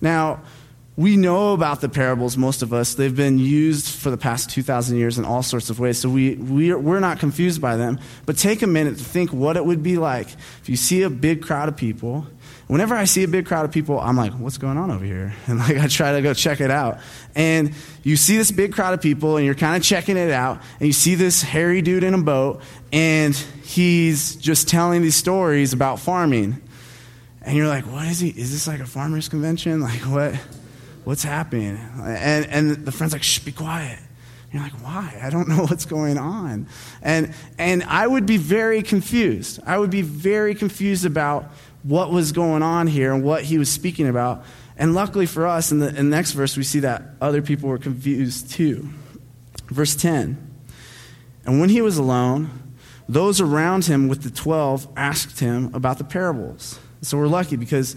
Now, 0.00 0.40
we 0.96 1.16
know 1.16 1.54
about 1.54 1.80
the 1.80 1.88
parables, 1.88 2.36
most 2.36 2.62
of 2.62 2.72
us. 2.72 2.94
They've 2.94 3.14
been 3.14 3.38
used 3.38 3.88
for 3.88 4.10
the 4.10 4.16
past 4.16 4.50
2,000 4.50 4.98
years 4.98 5.18
in 5.18 5.24
all 5.24 5.42
sorts 5.42 5.70
of 5.70 5.78
ways, 5.78 5.98
so 5.98 6.10
we, 6.10 6.34
we 6.34 6.72
are, 6.72 6.78
we're 6.78 7.00
not 7.00 7.18
confused 7.18 7.60
by 7.60 7.76
them. 7.76 8.00
But 8.26 8.36
take 8.36 8.62
a 8.62 8.66
minute 8.66 8.98
to 8.98 9.04
think 9.04 9.32
what 9.32 9.56
it 9.56 9.64
would 9.64 9.82
be 9.82 9.96
like 9.96 10.28
if 10.60 10.68
you 10.68 10.76
see 10.76 11.02
a 11.02 11.10
big 11.10 11.42
crowd 11.42 11.68
of 11.68 11.76
people. 11.76 12.26
Whenever 12.66 12.94
I 12.94 13.04
see 13.04 13.24
a 13.24 13.28
big 13.28 13.46
crowd 13.46 13.64
of 13.64 13.72
people, 13.72 13.98
I'm 13.98 14.16
like, 14.16 14.32
what's 14.32 14.58
going 14.58 14.76
on 14.76 14.90
over 14.90 15.04
here? 15.04 15.32
And 15.46 15.58
like, 15.58 15.78
I 15.78 15.86
try 15.86 16.12
to 16.12 16.22
go 16.22 16.34
check 16.34 16.60
it 16.60 16.70
out. 16.70 16.98
And 17.34 17.72
you 18.02 18.16
see 18.16 18.36
this 18.36 18.50
big 18.50 18.72
crowd 18.72 18.92
of 18.92 19.00
people, 19.00 19.36
and 19.36 19.46
you're 19.46 19.54
kind 19.54 19.76
of 19.76 19.82
checking 19.82 20.16
it 20.16 20.30
out, 20.30 20.60
and 20.80 20.86
you 20.86 20.92
see 20.92 21.14
this 21.14 21.40
hairy 21.40 21.82
dude 21.82 22.04
in 22.04 22.14
a 22.14 22.22
boat, 22.22 22.62
and 22.92 23.34
he's 23.62 24.36
just 24.36 24.68
telling 24.68 25.02
these 25.02 25.16
stories 25.16 25.72
about 25.72 26.00
farming. 26.00 26.60
And 27.42 27.56
you're 27.56 27.68
like, 27.68 27.84
what 27.86 28.06
is 28.06 28.20
he? 28.20 28.28
Is 28.28 28.52
this 28.52 28.66
like 28.66 28.80
a 28.80 28.86
farmer's 28.86 29.28
convention? 29.28 29.80
Like, 29.80 30.00
what? 30.00 30.34
What's 31.10 31.24
happening? 31.24 31.76
And, 32.04 32.46
and 32.46 32.86
the 32.86 32.92
friend's 32.92 33.12
like, 33.12 33.24
shh, 33.24 33.40
be 33.40 33.50
quiet. 33.50 33.98
You're 34.52 34.62
like, 34.62 34.80
why? 34.80 35.18
I 35.20 35.28
don't 35.28 35.48
know 35.48 35.64
what's 35.68 35.84
going 35.84 36.16
on. 36.16 36.68
And, 37.02 37.34
and 37.58 37.82
I 37.82 38.06
would 38.06 38.26
be 38.26 38.36
very 38.36 38.80
confused. 38.80 39.58
I 39.66 39.76
would 39.76 39.90
be 39.90 40.02
very 40.02 40.54
confused 40.54 41.04
about 41.04 41.50
what 41.82 42.12
was 42.12 42.30
going 42.30 42.62
on 42.62 42.86
here 42.86 43.12
and 43.12 43.24
what 43.24 43.42
he 43.42 43.58
was 43.58 43.68
speaking 43.68 44.06
about. 44.06 44.44
And 44.76 44.94
luckily 44.94 45.26
for 45.26 45.48
us, 45.48 45.72
in 45.72 45.80
the, 45.80 45.88
in 45.88 45.96
the 46.10 46.16
next 46.16 46.30
verse, 46.30 46.56
we 46.56 46.62
see 46.62 46.78
that 46.78 47.02
other 47.20 47.42
people 47.42 47.68
were 47.68 47.78
confused 47.78 48.52
too. 48.52 48.88
Verse 49.66 49.96
10 49.96 50.38
And 51.44 51.58
when 51.58 51.70
he 51.70 51.82
was 51.82 51.98
alone, 51.98 52.50
those 53.08 53.40
around 53.40 53.86
him 53.86 54.06
with 54.06 54.22
the 54.22 54.30
twelve 54.30 54.86
asked 54.96 55.40
him 55.40 55.74
about 55.74 55.98
the 55.98 56.04
parables. 56.04 56.78
So 57.02 57.18
we're 57.18 57.26
lucky 57.26 57.56
because 57.56 57.96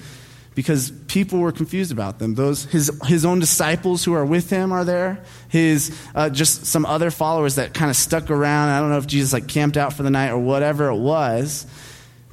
because 0.55 0.91
people 1.07 1.39
were 1.39 1.51
confused 1.51 1.91
about 1.91 2.19
them. 2.19 2.35
Those 2.35 2.65
his 2.65 2.91
his 3.05 3.25
own 3.25 3.39
disciples 3.39 4.03
who 4.03 4.13
are 4.13 4.25
with 4.25 4.49
him 4.49 4.71
are 4.71 4.85
there. 4.85 5.23
His 5.49 5.97
uh, 6.13 6.29
just 6.29 6.65
some 6.65 6.85
other 6.85 7.11
followers 7.11 7.55
that 7.55 7.73
kind 7.73 7.89
of 7.89 7.95
stuck 7.95 8.29
around. 8.29 8.69
I 8.69 8.79
don't 8.79 8.89
know 8.89 8.97
if 8.97 9.07
Jesus 9.07 9.33
like 9.33 9.47
camped 9.47 9.77
out 9.77 9.93
for 9.93 10.03
the 10.03 10.11
night 10.11 10.29
or 10.29 10.37
whatever 10.37 10.89
it 10.89 10.97
was. 10.97 11.65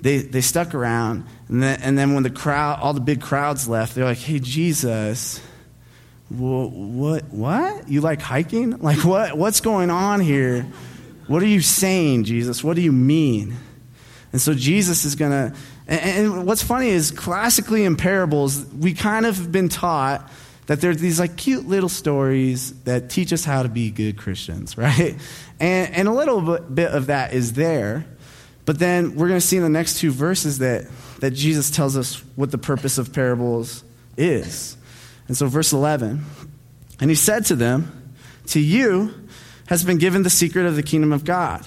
They 0.01 0.19
they 0.19 0.41
stuck 0.41 0.75
around, 0.75 1.27
and 1.49 1.63
then 1.63 1.81
and 1.83 1.99
then 1.99 2.15
when 2.15 2.23
the 2.23 2.31
crowd, 2.31 2.81
all 2.81 2.93
the 2.93 3.01
big 3.01 3.21
crowds 3.21 3.69
left, 3.69 3.95
they're 3.95 4.05
like, 4.05 4.19
"Hey 4.19 4.39
Jesus, 4.39 5.41
what 6.29 7.25
what 7.25 7.89
you 7.89 8.01
like 8.01 8.21
hiking? 8.21 8.79
Like 8.83 9.05
what 9.05 9.37
what's 9.37 9.61
going 9.61 9.91
on 9.91 10.21
here? 10.21 10.67
What 11.27 11.43
are 11.43 11.47
you 11.47 11.61
saying, 11.61 12.25
Jesus? 12.25 12.65
What 12.65 12.77
do 12.77 12.83
you 12.83 12.93
mean?" 12.93 13.57
And 14.33 14.41
so 14.41 14.55
Jesus 14.55 15.05
is 15.05 15.17
going 15.17 15.33
to 15.33 15.57
and, 15.91 16.47
what's 16.47 16.63
funny 16.63 16.89
is 16.89 17.11
classically 17.11 17.85
in 17.85 17.97
parables, 17.97 18.65
we 18.67 18.95
kind 18.95 19.27
of 19.27 19.37
have 19.37 19.51
been 19.51 19.69
taught 19.69 20.31
that 20.67 20.81
there's 20.81 20.99
these 20.99 21.19
like 21.19 21.37
cute 21.37 21.67
little 21.67 21.89
stories 21.89 22.73
that 22.85 23.11
teach 23.11 23.33
us 23.33 23.45
how 23.45 23.65
to 23.65 23.69
be 23.69 23.91
good 23.91 24.17
Christians, 24.17 24.79
right? 24.79 25.17
And, 25.59 25.95
and 25.95 26.09
a 26.09 26.13
little 26.13 26.59
bit 26.61 26.93
of 26.93 27.07
that 27.07 27.35
is 27.35 27.55
there. 27.55 28.07
But 28.67 28.79
then 28.79 29.17
we're 29.17 29.27
going 29.27 29.41
to 29.41 29.47
see 29.47 29.57
in 29.57 29.65
the 29.65 29.69
next 29.69 29.99
two 29.99 30.13
verses 30.13 30.59
that, 30.59 30.85
that 31.19 31.33
Jesus 31.33 31.71
tells 31.71 31.97
us 31.97 32.23
what 32.37 32.53
the 32.53 32.59
purpose 32.59 32.99
of 32.99 33.13
parables 33.13 33.83
is. 34.17 34.77
And 35.27 35.37
so, 35.37 35.47
verse 35.47 35.73
11, 35.73 36.25
and 37.01 37.11
he 37.11 37.17
said 37.17 37.47
to 37.47 37.57
them, 37.57 38.15
To 38.49 38.61
you 38.61 39.15
has 39.67 39.83
been 39.83 39.99
given 39.99 40.23
the 40.23 40.31
secret 40.31 40.67
of 40.67 40.77
the 40.77 40.83
kingdom 40.85 41.13
of 41.13 41.25
God. 41.25 41.67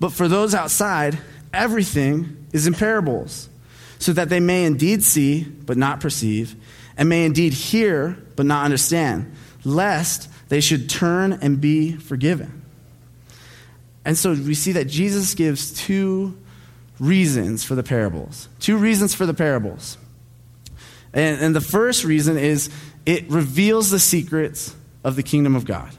But 0.00 0.12
for 0.12 0.28
those 0.28 0.54
outside, 0.54 1.18
everything 1.56 2.46
is 2.52 2.66
in 2.66 2.74
parables, 2.74 3.48
so 3.98 4.12
that 4.12 4.28
they 4.28 4.40
may 4.40 4.64
indeed 4.64 5.02
see, 5.02 5.44
but 5.44 5.76
not 5.76 6.00
perceive, 6.00 6.54
and 6.96 7.08
may 7.08 7.24
indeed 7.24 7.52
hear, 7.52 8.16
but 8.36 8.46
not 8.46 8.64
understand, 8.64 9.34
lest 9.64 10.28
they 10.48 10.60
should 10.60 10.88
turn 10.88 11.32
and 11.32 11.60
be 11.60 11.92
forgiven. 11.92 12.62
And 14.04 14.16
so 14.16 14.30
we 14.30 14.54
see 14.54 14.72
that 14.72 14.86
Jesus 14.86 15.34
gives 15.34 15.72
two 15.72 16.38
reasons 17.00 17.64
for 17.64 17.74
the 17.74 17.82
parables. 17.82 18.48
Two 18.60 18.76
reasons 18.76 19.14
for 19.14 19.26
the 19.26 19.34
parables. 19.34 19.98
And, 21.12 21.40
and 21.40 21.56
the 21.56 21.60
first 21.60 22.04
reason 22.04 22.36
is 22.38 22.70
it 23.04 23.28
reveals 23.28 23.90
the 23.90 23.98
secrets 23.98 24.74
of 25.02 25.16
the 25.16 25.22
kingdom 25.22 25.56
of 25.56 25.64
God. 25.64 25.90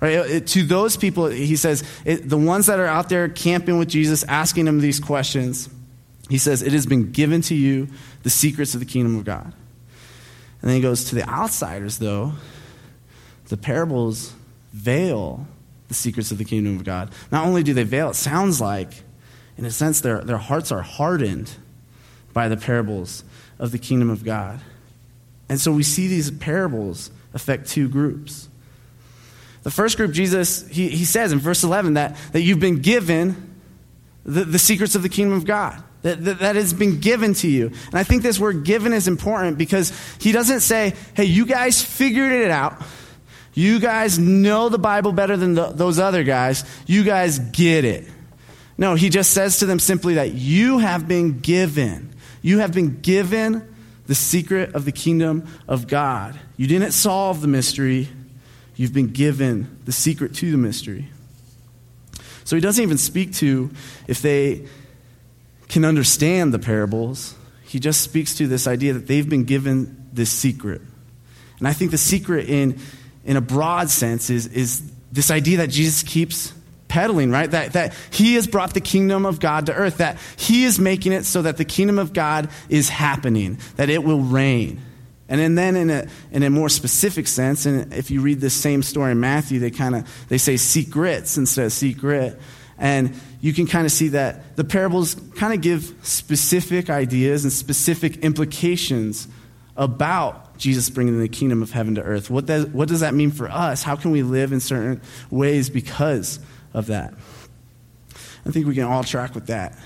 Right? 0.00 0.46
To 0.46 0.62
those 0.62 0.96
people, 0.96 1.26
he 1.26 1.56
says, 1.56 1.82
the 2.04 2.38
ones 2.38 2.66
that 2.66 2.78
are 2.78 2.86
out 2.86 3.08
there 3.08 3.28
camping 3.28 3.78
with 3.78 3.88
Jesus, 3.88 4.22
asking 4.24 4.68
him 4.68 4.80
these 4.80 5.00
questions, 5.00 5.68
he 6.28 6.38
says, 6.38 6.62
It 6.62 6.72
has 6.72 6.86
been 6.86 7.10
given 7.10 7.40
to 7.42 7.54
you 7.54 7.88
the 8.22 8.30
secrets 8.30 8.74
of 8.74 8.80
the 8.80 8.86
kingdom 8.86 9.16
of 9.16 9.24
God. 9.24 9.52
And 10.60 10.68
then 10.68 10.76
he 10.76 10.82
goes 10.82 11.04
to 11.06 11.14
the 11.14 11.28
outsiders, 11.28 11.98
though, 11.98 12.32
the 13.48 13.56
parables 13.56 14.34
veil 14.72 15.46
the 15.88 15.94
secrets 15.94 16.30
of 16.30 16.38
the 16.38 16.44
kingdom 16.44 16.76
of 16.76 16.84
God. 16.84 17.10
Not 17.32 17.46
only 17.46 17.62
do 17.62 17.72
they 17.72 17.84
veil, 17.84 18.10
it 18.10 18.14
sounds 18.14 18.60
like, 18.60 19.02
in 19.56 19.64
a 19.64 19.70
sense, 19.70 20.00
their, 20.00 20.20
their 20.20 20.36
hearts 20.36 20.70
are 20.70 20.82
hardened 20.82 21.50
by 22.32 22.48
the 22.48 22.56
parables 22.56 23.24
of 23.58 23.72
the 23.72 23.78
kingdom 23.78 24.10
of 24.10 24.24
God. 24.24 24.60
And 25.48 25.60
so 25.60 25.72
we 25.72 25.82
see 25.82 26.06
these 26.06 26.30
parables 26.30 27.10
affect 27.32 27.68
two 27.68 27.88
groups. 27.88 28.47
The 29.62 29.70
first 29.70 29.96
group, 29.96 30.12
Jesus, 30.12 30.66
he, 30.68 30.88
he 30.88 31.04
says 31.04 31.32
in 31.32 31.38
verse 31.38 31.64
11 31.64 31.94
that, 31.94 32.16
that 32.32 32.42
you've 32.42 32.60
been 32.60 32.80
given 32.80 33.56
the, 34.24 34.44
the 34.44 34.58
secrets 34.58 34.94
of 34.94 35.02
the 35.02 35.08
kingdom 35.08 35.36
of 35.36 35.44
God. 35.44 35.82
That, 36.02 36.24
that, 36.24 36.38
that, 36.38 36.56
has 36.56 36.72
been 36.72 37.00
given 37.00 37.34
to 37.34 37.48
you. 37.48 37.66
And 37.66 37.94
I 37.94 38.04
think 38.04 38.22
this 38.22 38.38
word 38.38 38.64
given 38.64 38.92
is 38.92 39.08
important 39.08 39.58
because 39.58 39.92
he 40.20 40.30
doesn't 40.30 40.60
say, 40.60 40.94
hey, 41.14 41.24
you 41.24 41.44
guys 41.44 41.82
figured 41.82 42.30
it 42.30 42.52
out. 42.52 42.80
You 43.52 43.80
guys 43.80 44.16
know 44.16 44.68
the 44.68 44.78
Bible 44.78 45.12
better 45.12 45.36
than 45.36 45.54
the, 45.54 45.66
those 45.70 45.98
other 45.98 46.22
guys. 46.22 46.64
You 46.86 47.02
guys 47.02 47.40
get 47.40 47.84
it. 47.84 48.08
No, 48.78 48.94
he 48.94 49.08
just 49.08 49.32
says 49.32 49.58
to 49.58 49.66
them 49.66 49.80
simply 49.80 50.14
that 50.14 50.32
you 50.34 50.78
have 50.78 51.08
been 51.08 51.40
given. 51.40 52.14
You 52.42 52.60
have 52.60 52.72
been 52.72 53.00
given 53.00 53.74
the 54.06 54.14
secret 54.14 54.76
of 54.76 54.84
the 54.84 54.92
kingdom 54.92 55.48
of 55.66 55.88
God. 55.88 56.38
You 56.56 56.68
didn't 56.68 56.92
solve 56.92 57.40
the 57.40 57.48
mystery, 57.48 58.08
you've 58.78 58.94
been 58.94 59.08
given 59.08 59.78
the 59.84 59.92
secret 59.92 60.34
to 60.36 60.50
the 60.50 60.56
mystery. 60.56 61.08
So 62.44 62.56
he 62.56 62.62
doesn't 62.62 62.82
even 62.82 62.96
speak 62.96 63.34
to 63.34 63.70
if 64.06 64.22
they 64.22 64.64
can 65.68 65.84
understand 65.84 66.54
the 66.54 66.58
parables. 66.58 67.34
He 67.64 67.80
just 67.80 68.00
speaks 68.00 68.36
to 68.36 68.46
this 68.46 68.66
idea 68.66 68.94
that 68.94 69.06
they've 69.06 69.28
been 69.28 69.44
given 69.44 70.08
this 70.12 70.30
secret. 70.30 70.80
And 71.58 71.68
I 71.68 71.72
think 71.72 71.90
the 71.90 71.98
secret 71.98 72.48
in, 72.48 72.78
in 73.24 73.36
a 73.36 73.42
broad 73.42 73.90
sense 73.90 74.30
is, 74.30 74.46
is 74.46 74.90
this 75.12 75.30
idea 75.30 75.58
that 75.58 75.70
Jesus 75.70 76.04
keeps 76.04 76.54
peddling, 76.86 77.30
right? 77.30 77.50
That, 77.50 77.72
that 77.72 77.94
he 78.10 78.36
has 78.36 78.46
brought 78.46 78.74
the 78.74 78.80
kingdom 78.80 79.26
of 79.26 79.40
God 79.40 79.66
to 79.66 79.74
earth, 79.74 79.98
that 79.98 80.18
he 80.36 80.64
is 80.64 80.78
making 80.78 81.12
it 81.12 81.24
so 81.24 81.42
that 81.42 81.56
the 81.56 81.64
kingdom 81.64 81.98
of 81.98 82.12
God 82.12 82.48
is 82.68 82.88
happening, 82.88 83.58
that 83.76 83.90
it 83.90 84.04
will 84.04 84.20
reign. 84.20 84.80
And 85.28 85.58
then 85.58 85.76
in 85.76 85.90
a, 85.90 86.06
in 86.30 86.42
a 86.42 86.50
more 86.50 86.68
specific 86.68 87.28
sense, 87.28 87.66
and 87.66 87.92
if 87.92 88.10
you 88.10 88.22
read 88.22 88.40
this 88.40 88.54
same 88.54 88.82
story 88.82 89.12
in 89.12 89.20
Matthew, 89.20 89.58
they 89.60 89.70
kind 89.70 89.94
of, 89.94 90.26
they 90.28 90.38
say 90.38 90.56
secrets 90.56 91.36
instead 91.36 91.66
of 91.66 91.72
secret. 91.72 92.40
And 92.78 93.14
you 93.40 93.52
can 93.52 93.66
kind 93.66 93.84
of 93.84 93.92
see 93.92 94.08
that 94.08 94.56
the 94.56 94.64
parables 94.64 95.16
kind 95.36 95.52
of 95.52 95.60
give 95.60 95.94
specific 96.02 96.88
ideas 96.88 97.44
and 97.44 97.52
specific 97.52 98.18
implications 98.18 99.28
about 99.76 100.56
Jesus 100.56 100.88
bringing 100.88 101.20
the 101.20 101.28
kingdom 101.28 101.62
of 101.62 101.70
heaven 101.72 101.96
to 101.96 102.02
earth. 102.02 102.30
What 102.30 102.48
what 102.72 102.88
does 102.88 103.00
that 103.00 103.14
mean 103.14 103.30
for 103.30 103.48
us? 103.48 103.82
How 103.82 103.96
can 103.96 104.10
we 104.10 104.22
live 104.22 104.52
in 104.52 104.60
certain 104.60 105.00
ways 105.30 105.70
because 105.70 106.40
of 106.74 106.86
that. 106.86 107.14
I 108.46 108.50
think 108.50 108.66
we 108.66 108.74
can 108.74 108.84
all 108.84 109.04
track 109.04 109.34
with 109.34 109.46
that. 109.48 109.76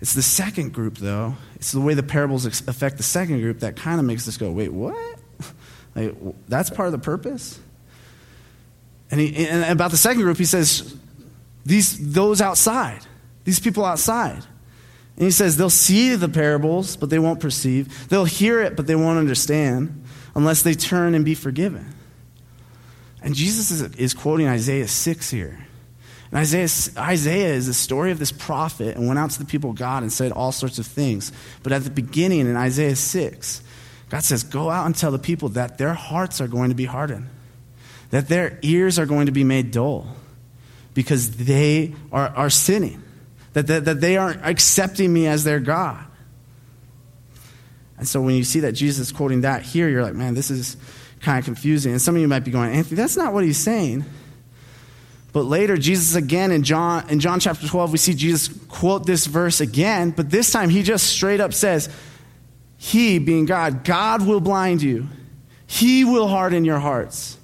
It's 0.00 0.14
the 0.14 0.22
second 0.22 0.72
group, 0.72 0.98
though. 0.98 1.34
It's 1.56 1.72
the 1.72 1.80
way 1.80 1.94
the 1.94 2.02
parables 2.02 2.46
affect 2.46 2.98
the 2.98 3.02
second 3.02 3.40
group 3.40 3.60
that 3.60 3.76
kind 3.76 3.98
of 3.98 4.06
makes 4.06 4.28
us 4.28 4.36
go, 4.36 4.50
wait, 4.50 4.72
what? 4.72 5.18
like, 5.94 6.14
that's 6.46 6.70
part 6.70 6.86
of 6.86 6.92
the 6.92 6.98
purpose? 6.98 7.58
And, 9.10 9.20
he, 9.20 9.46
and 9.48 9.64
about 9.64 9.90
the 9.90 9.96
second 9.96 10.22
group, 10.22 10.38
he 10.38 10.44
says, 10.44 10.96
these, 11.64 12.12
those 12.12 12.40
outside, 12.40 13.00
these 13.44 13.58
people 13.58 13.84
outside. 13.84 14.44
And 15.16 15.24
he 15.24 15.32
says, 15.32 15.56
they'll 15.56 15.68
see 15.68 16.14
the 16.14 16.28
parables, 16.28 16.96
but 16.96 17.10
they 17.10 17.18
won't 17.18 17.40
perceive. 17.40 18.08
They'll 18.08 18.24
hear 18.24 18.60
it, 18.60 18.76
but 18.76 18.86
they 18.86 18.94
won't 18.94 19.18
understand 19.18 20.04
unless 20.36 20.62
they 20.62 20.74
turn 20.74 21.14
and 21.14 21.24
be 21.24 21.34
forgiven. 21.34 21.92
And 23.20 23.34
Jesus 23.34 23.72
is, 23.72 23.82
is 23.96 24.14
quoting 24.14 24.46
Isaiah 24.46 24.86
6 24.86 25.30
here. 25.30 25.66
And 26.30 26.38
Isaiah, 26.40 26.68
Isaiah 26.98 27.54
is 27.54 27.66
the 27.66 27.74
story 27.74 28.10
of 28.10 28.18
this 28.18 28.32
prophet 28.32 28.96
and 28.96 29.06
went 29.06 29.18
out 29.18 29.30
to 29.30 29.38
the 29.38 29.46
people 29.46 29.70
of 29.70 29.76
God 29.76 30.02
and 30.02 30.12
said 30.12 30.30
all 30.32 30.52
sorts 30.52 30.78
of 30.78 30.86
things. 30.86 31.32
But 31.62 31.72
at 31.72 31.84
the 31.84 31.90
beginning 31.90 32.40
in 32.40 32.56
Isaiah 32.56 32.96
6, 32.96 33.62
God 34.10 34.22
says, 34.22 34.44
Go 34.44 34.70
out 34.70 34.86
and 34.86 34.94
tell 34.94 35.10
the 35.10 35.18
people 35.18 35.50
that 35.50 35.78
their 35.78 35.94
hearts 35.94 36.40
are 36.40 36.48
going 36.48 36.68
to 36.68 36.74
be 36.74 36.84
hardened, 36.84 37.28
that 38.10 38.28
their 38.28 38.58
ears 38.62 38.98
are 38.98 39.06
going 39.06 39.26
to 39.26 39.32
be 39.32 39.44
made 39.44 39.70
dull 39.70 40.06
because 40.94 41.30
they 41.36 41.94
are, 42.12 42.28
are 42.28 42.50
sinning, 42.50 43.02
that, 43.54 43.66
that, 43.66 43.84
that 43.86 44.00
they 44.00 44.16
aren't 44.16 44.44
accepting 44.44 45.12
me 45.12 45.26
as 45.26 45.44
their 45.44 45.60
God. 45.60 46.04
And 47.96 48.06
so 48.06 48.20
when 48.20 48.34
you 48.34 48.44
see 48.44 48.60
that 48.60 48.72
Jesus 48.72 49.12
quoting 49.12 49.40
that 49.42 49.62
here, 49.62 49.88
you're 49.88 50.02
like, 50.02 50.14
man, 50.14 50.34
this 50.34 50.50
is 50.50 50.76
kind 51.20 51.38
of 51.38 51.44
confusing. 51.44 51.92
And 51.92 52.00
some 52.00 52.14
of 52.14 52.20
you 52.20 52.28
might 52.28 52.44
be 52.44 52.50
going, 52.50 52.70
Anthony, 52.72 52.96
that's 52.96 53.16
not 53.16 53.32
what 53.32 53.44
he's 53.44 53.58
saying. 53.58 54.04
But 55.32 55.42
later, 55.42 55.76
Jesus 55.76 56.14
again 56.14 56.50
in 56.50 56.62
John, 56.62 57.08
in 57.10 57.20
John 57.20 57.38
chapter 57.40 57.66
12, 57.66 57.92
we 57.92 57.98
see 57.98 58.14
Jesus 58.14 58.48
quote 58.68 59.06
this 59.06 59.26
verse 59.26 59.60
again, 59.60 60.10
but 60.10 60.30
this 60.30 60.50
time 60.50 60.70
he 60.70 60.82
just 60.82 61.06
straight 61.06 61.40
up 61.40 61.52
says, 61.52 61.88
He, 62.78 63.18
being 63.18 63.44
God, 63.44 63.84
God 63.84 64.26
will 64.26 64.40
blind 64.40 64.82
you, 64.82 65.06
He 65.66 66.04
will 66.04 66.28
harden 66.28 66.64
your 66.64 66.78
hearts. 66.78 67.36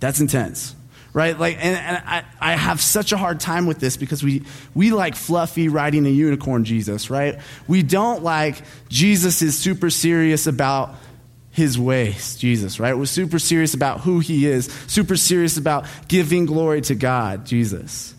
That's 0.00 0.20
intense. 0.20 0.74
Right? 1.14 1.38
Like, 1.38 1.56
and, 1.56 1.76
and 1.76 2.02
I, 2.06 2.24
I 2.40 2.52
have 2.56 2.80
such 2.80 3.12
a 3.12 3.18
hard 3.18 3.38
time 3.38 3.66
with 3.66 3.78
this 3.78 3.98
because 3.98 4.22
we, 4.22 4.44
we 4.74 4.92
like 4.92 5.14
fluffy 5.14 5.68
riding 5.68 6.06
a 6.06 6.08
unicorn 6.08 6.64
Jesus, 6.64 7.10
right? 7.10 7.38
We 7.68 7.82
don't 7.82 8.22
like 8.22 8.56
Jesus 8.88 9.42
is 9.42 9.58
super 9.58 9.90
serious 9.90 10.46
about 10.46 10.94
his 11.52 11.78
ways, 11.78 12.36
Jesus, 12.36 12.80
right? 12.80 12.94
Was 12.94 13.10
super 13.10 13.38
serious 13.38 13.74
about 13.74 14.00
who 14.00 14.18
he 14.18 14.46
is, 14.46 14.66
super 14.86 15.16
serious 15.16 15.56
about 15.56 15.86
giving 16.08 16.46
glory 16.46 16.80
to 16.82 16.94
God, 16.94 17.46
Jesus. 17.46 18.14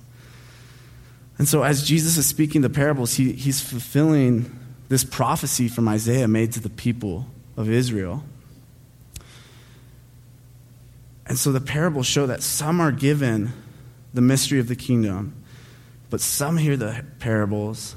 And 1.37 1.47
so, 1.47 1.63
as 1.63 1.83
Jesus 1.83 2.17
is 2.17 2.25
speaking 2.25 2.61
the 2.61 2.69
parables, 2.69 3.15
he, 3.15 3.33
he's 3.33 3.59
fulfilling 3.59 4.57
this 4.87 5.03
prophecy 5.03 5.67
from 5.67 5.87
Isaiah 5.87 6.27
made 6.27 6.53
to 6.53 6.59
the 6.59 6.69
people 6.69 7.25
of 7.57 7.69
Israel. 7.69 8.23
And 11.25 11.37
so, 11.37 11.51
the 11.51 11.61
parables 11.61 12.05
show 12.05 12.27
that 12.27 12.43
some 12.43 12.79
are 12.79 12.91
given 12.91 13.51
the 14.13 14.21
mystery 14.21 14.59
of 14.59 14.67
the 14.67 14.75
kingdom, 14.75 15.33
but 16.09 16.21
some 16.21 16.57
hear 16.57 16.77
the 16.77 17.03
parables 17.19 17.95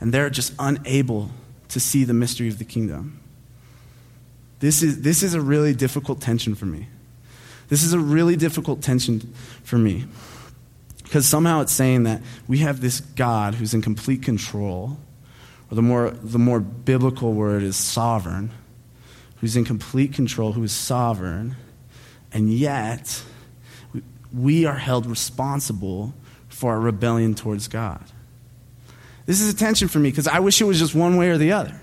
and 0.00 0.14
they're 0.14 0.30
just 0.30 0.54
unable 0.58 1.30
to 1.68 1.78
see 1.78 2.04
the 2.04 2.14
mystery 2.14 2.48
of 2.48 2.58
the 2.58 2.64
kingdom. 2.64 3.19
This 4.60 4.82
is, 4.82 5.02
this 5.02 5.22
is 5.22 5.34
a 5.34 5.40
really 5.40 5.74
difficult 5.74 6.20
tension 6.20 6.54
for 6.54 6.66
me. 6.66 6.88
This 7.68 7.82
is 7.82 7.92
a 7.92 7.98
really 7.98 8.36
difficult 8.36 8.82
tension 8.82 9.34
for 9.64 9.78
me. 9.78 10.04
Because 11.02 11.26
somehow 11.26 11.60
it's 11.60 11.72
saying 11.72 12.04
that 12.04 12.22
we 12.46 12.58
have 12.58 12.80
this 12.80 13.00
God 13.00 13.54
who's 13.56 13.74
in 13.74 13.82
complete 13.82 14.22
control, 14.22 14.98
or 15.70 15.74
the 15.74 15.82
more, 15.82 16.10
the 16.10 16.38
more 16.38 16.60
biblical 16.60 17.32
word 17.32 17.62
is 17.62 17.76
sovereign, 17.76 18.50
who's 19.38 19.56
in 19.56 19.64
complete 19.64 20.12
control, 20.12 20.52
who 20.52 20.62
is 20.62 20.72
sovereign, 20.72 21.56
and 22.32 22.52
yet 22.52 23.22
we 24.32 24.66
are 24.66 24.76
held 24.76 25.06
responsible 25.06 26.14
for 26.48 26.72
our 26.72 26.80
rebellion 26.80 27.34
towards 27.34 27.66
God. 27.66 28.04
This 29.26 29.40
is 29.40 29.52
a 29.52 29.56
tension 29.56 29.88
for 29.88 29.98
me 29.98 30.10
because 30.10 30.28
I 30.28 30.40
wish 30.40 30.60
it 30.60 30.64
was 30.64 30.78
just 30.78 30.94
one 30.94 31.16
way 31.16 31.30
or 31.30 31.38
the 31.38 31.52
other. 31.52 31.80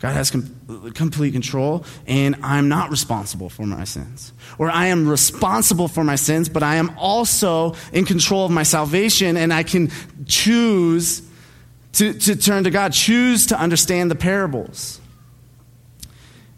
God 0.00 0.12
has 0.12 0.30
com- 0.30 0.92
complete 0.94 1.32
control, 1.32 1.84
and 2.06 2.36
I'm 2.42 2.68
not 2.68 2.90
responsible 2.90 3.48
for 3.48 3.64
my 3.66 3.84
sins. 3.84 4.32
Or 4.58 4.70
I 4.70 4.86
am 4.86 5.08
responsible 5.08 5.88
for 5.88 6.04
my 6.04 6.16
sins, 6.16 6.48
but 6.48 6.62
I 6.62 6.76
am 6.76 6.96
also 6.98 7.74
in 7.92 8.04
control 8.04 8.44
of 8.44 8.50
my 8.50 8.62
salvation, 8.62 9.36
and 9.36 9.52
I 9.52 9.62
can 9.62 9.90
choose 10.26 11.22
to, 11.92 12.12
to 12.12 12.36
turn 12.36 12.64
to 12.64 12.70
God, 12.70 12.92
choose 12.92 13.46
to 13.46 13.58
understand 13.58 14.10
the 14.10 14.16
parables. 14.16 15.00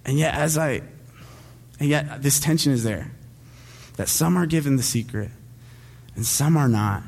And 0.05 0.19
yet, 0.19 0.35
as 0.35 0.59
I, 0.59 0.83
and 1.79 1.89
yet 1.89 2.23
this 2.23 2.41
tension 2.41 2.73
is 2.73 2.83
there 2.83 3.13
that 3.97 4.09
some 4.09 4.37
are 4.37 4.47
given 4.47 4.77
the 4.77 4.83
secret 4.83 5.31
and 6.17 6.27
some 6.27 6.57
are 6.57 6.69
not. 6.69 7.03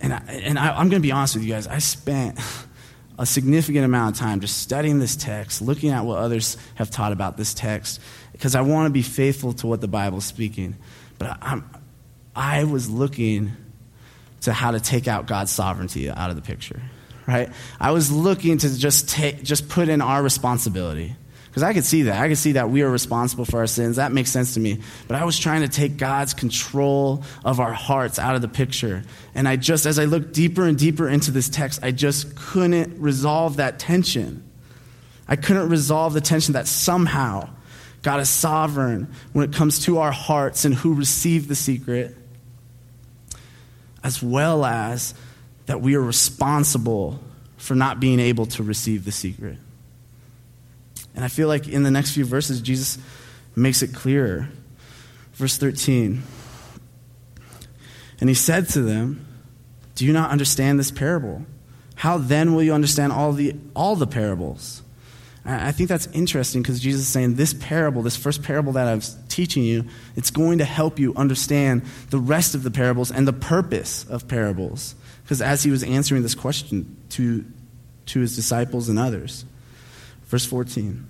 And, 0.00 0.14
I, 0.14 0.18
and 0.28 0.58
I, 0.58 0.70
I'm 0.70 0.88
going 0.88 1.02
to 1.02 1.06
be 1.06 1.12
honest 1.12 1.34
with 1.34 1.44
you 1.44 1.52
guys, 1.52 1.66
I 1.66 1.78
spent 1.78 2.38
a 3.20 3.26
significant 3.26 3.84
amount 3.84 4.16
of 4.16 4.18
time 4.18 4.40
just 4.40 4.56
studying 4.58 4.98
this 4.98 5.14
text, 5.14 5.60
looking 5.60 5.90
at 5.90 6.06
what 6.06 6.18
others 6.18 6.56
have 6.76 6.90
taught 6.90 7.12
about 7.12 7.36
this 7.36 7.52
text, 7.52 8.00
because 8.32 8.54
I 8.54 8.62
want 8.62 8.86
to 8.86 8.90
be 8.90 9.02
faithful 9.02 9.52
to 9.52 9.66
what 9.66 9.82
the 9.82 9.88
Bible 9.88 10.18
is 10.18 10.24
speaking. 10.24 10.74
But 11.18 11.36
I'm, 11.42 11.68
I 12.34 12.64
was 12.64 12.88
looking 12.88 13.52
to 14.40 14.54
how 14.54 14.70
to 14.70 14.80
take 14.80 15.06
out 15.06 15.26
God's 15.26 15.50
sovereignty 15.50 16.08
out 16.08 16.30
of 16.30 16.36
the 16.36 16.40
picture, 16.40 16.80
right? 17.28 17.50
I 17.78 17.90
was 17.90 18.10
looking 18.10 18.56
to 18.56 18.78
just 18.78 19.10
take, 19.10 19.42
just 19.42 19.68
put 19.68 19.90
in 19.90 20.00
our 20.00 20.22
responsibility. 20.22 21.14
Because 21.50 21.64
I 21.64 21.72
could 21.74 21.84
see 21.84 22.02
that. 22.02 22.20
I 22.20 22.28
could 22.28 22.38
see 22.38 22.52
that 22.52 22.70
we 22.70 22.82
are 22.82 22.90
responsible 22.90 23.44
for 23.44 23.58
our 23.58 23.66
sins. 23.66 23.96
That 23.96 24.12
makes 24.12 24.30
sense 24.30 24.54
to 24.54 24.60
me. 24.60 24.80
But 25.08 25.16
I 25.16 25.24
was 25.24 25.36
trying 25.36 25.62
to 25.62 25.68
take 25.68 25.96
God's 25.96 26.32
control 26.32 27.24
of 27.44 27.58
our 27.58 27.72
hearts 27.72 28.20
out 28.20 28.36
of 28.36 28.40
the 28.40 28.48
picture. 28.48 29.02
And 29.34 29.48
I 29.48 29.56
just, 29.56 29.84
as 29.84 29.98
I 29.98 30.04
looked 30.04 30.32
deeper 30.32 30.64
and 30.64 30.78
deeper 30.78 31.08
into 31.08 31.32
this 31.32 31.48
text, 31.48 31.82
I 31.82 31.90
just 31.90 32.36
couldn't 32.36 33.00
resolve 33.00 33.56
that 33.56 33.80
tension. 33.80 34.44
I 35.26 35.34
couldn't 35.34 35.68
resolve 35.68 36.12
the 36.12 36.20
tension 36.20 36.52
that 36.52 36.68
somehow 36.68 37.50
God 38.02 38.20
is 38.20 38.28
sovereign 38.28 39.12
when 39.32 39.48
it 39.48 39.52
comes 39.52 39.84
to 39.86 39.98
our 39.98 40.12
hearts 40.12 40.64
and 40.64 40.72
who 40.72 40.94
receive 40.94 41.48
the 41.48 41.56
secret, 41.56 42.16
as 44.04 44.22
well 44.22 44.64
as 44.64 45.14
that 45.66 45.80
we 45.80 45.96
are 45.96 46.00
responsible 46.00 47.20
for 47.56 47.74
not 47.74 47.98
being 47.98 48.20
able 48.20 48.46
to 48.46 48.62
receive 48.62 49.04
the 49.04 49.12
secret. 49.12 49.58
And 51.20 51.24
I 51.26 51.28
feel 51.28 51.48
like 51.48 51.68
in 51.68 51.82
the 51.82 51.90
next 51.90 52.12
few 52.12 52.24
verses, 52.24 52.62
Jesus 52.62 52.96
makes 53.54 53.82
it 53.82 53.92
clearer. 53.92 54.48
Verse 55.34 55.58
13. 55.58 56.22
And 58.20 58.30
he 58.30 58.34
said 58.34 58.70
to 58.70 58.80
them, 58.80 59.26
Do 59.96 60.06
you 60.06 60.14
not 60.14 60.30
understand 60.30 60.78
this 60.78 60.90
parable? 60.90 61.44
How 61.96 62.16
then 62.16 62.54
will 62.54 62.62
you 62.62 62.72
understand 62.72 63.12
all 63.12 63.34
the, 63.34 63.54
all 63.76 63.96
the 63.96 64.06
parables? 64.06 64.80
I 65.44 65.72
think 65.72 65.90
that's 65.90 66.06
interesting 66.06 66.62
because 66.62 66.80
Jesus 66.80 67.02
is 67.02 67.08
saying 67.08 67.34
this 67.34 67.52
parable, 67.52 68.00
this 68.00 68.16
first 68.16 68.42
parable 68.42 68.72
that 68.72 68.88
I'm 68.88 69.02
teaching 69.28 69.62
you, 69.62 69.84
it's 70.16 70.30
going 70.30 70.56
to 70.56 70.64
help 70.64 70.98
you 70.98 71.14
understand 71.16 71.82
the 72.08 72.18
rest 72.18 72.54
of 72.54 72.62
the 72.62 72.70
parables 72.70 73.10
and 73.10 73.28
the 73.28 73.34
purpose 73.34 74.06
of 74.08 74.26
parables. 74.26 74.94
Because 75.24 75.42
as 75.42 75.62
he 75.62 75.70
was 75.70 75.82
answering 75.82 76.22
this 76.22 76.34
question 76.34 76.96
to, 77.10 77.44
to 78.06 78.20
his 78.20 78.34
disciples 78.34 78.88
and 78.88 78.98
others, 78.98 79.44
Verse 80.30 80.46
14 80.46 81.09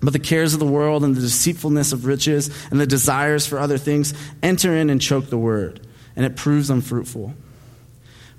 But 0.00 0.12
the 0.12 0.18
cares 0.18 0.54
of 0.54 0.60
the 0.60 0.66
world 0.66 1.02
and 1.02 1.16
the 1.16 1.20
deceitfulness 1.20 1.92
of 1.92 2.06
riches 2.06 2.50
and 2.70 2.80
the 2.80 2.86
desires 2.86 3.46
for 3.46 3.58
other 3.58 3.78
things 3.78 4.14
enter 4.42 4.76
in 4.76 4.90
and 4.90 5.00
choke 5.00 5.28
the 5.28 5.38
word, 5.38 5.80
and 6.14 6.24
it 6.24 6.36
proves 6.36 6.70
unfruitful. 6.70 7.34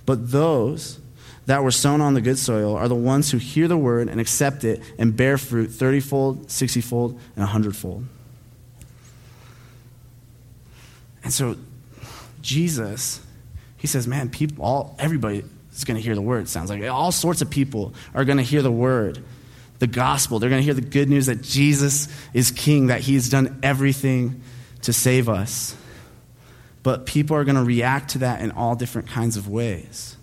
But 0.06 0.32
those 0.32 1.00
that 1.48 1.64
were 1.64 1.72
sown 1.72 2.00
on 2.00 2.14
the 2.14 2.22
good 2.22 2.38
soil 2.38 2.76
are 2.76 2.88
the 2.88 2.96
ones 2.96 3.32
who 3.32 3.38
hear 3.38 3.68
the 3.68 3.78
word 3.78 4.08
and 4.08 4.22
accept 4.22 4.64
it 4.64 4.82
and 4.98 5.16
bear 5.16 5.38
fruit 5.38 5.70
thirtyfold, 5.70 6.50
sixtyfold, 6.50 7.20
and 7.36 7.44
a 7.44 7.48
hundredfold. 7.48 8.06
And 11.24 11.34
so 11.34 11.58
Jesus, 12.42 13.20
he 13.78 13.88
says, 13.88 14.08
man, 14.08 14.30
people, 14.30 14.64
all 14.64 14.96
everybody 14.98 15.44
is 15.74 15.84
going 15.84 15.98
to 15.98 16.02
hear 16.02 16.16
the 16.16 16.22
word. 16.22 16.48
Sounds 16.48 16.70
like 16.70 16.84
all 16.84 17.12
sorts 17.12 17.42
of 17.42 17.50
people 17.50 17.94
are 18.14 18.24
going 18.26 18.38
to 18.38 18.44
hear 18.44 18.62
the 18.62 18.72
word 18.72 19.22
the 19.80 19.88
gospel. 19.88 20.40
They're 20.40 20.50
going 20.50 20.62
to 20.62 20.66
hear 20.66 20.74
the 20.74 20.82
good 20.82 21.10
news 21.10 21.26
that 21.26 21.42
Jesus 21.42 22.08
is 22.34 22.52
king, 22.52 22.88
that 22.88 23.02
he's 23.02 23.30
done 23.30 23.60
everything 23.64 24.42
to 24.84 24.94
save 24.94 25.28
us. 25.28 25.76
But 26.84 27.06
people 27.06 27.36
are 27.36 27.44
going 27.44 27.56
to 27.56 27.64
react 27.64 28.12
to 28.12 28.20
that 28.20 28.42
in 28.42 28.52
all 28.52 28.76
different 28.76 29.10
kinds 29.10 29.36
of 29.36 29.48
ways. 29.50 30.16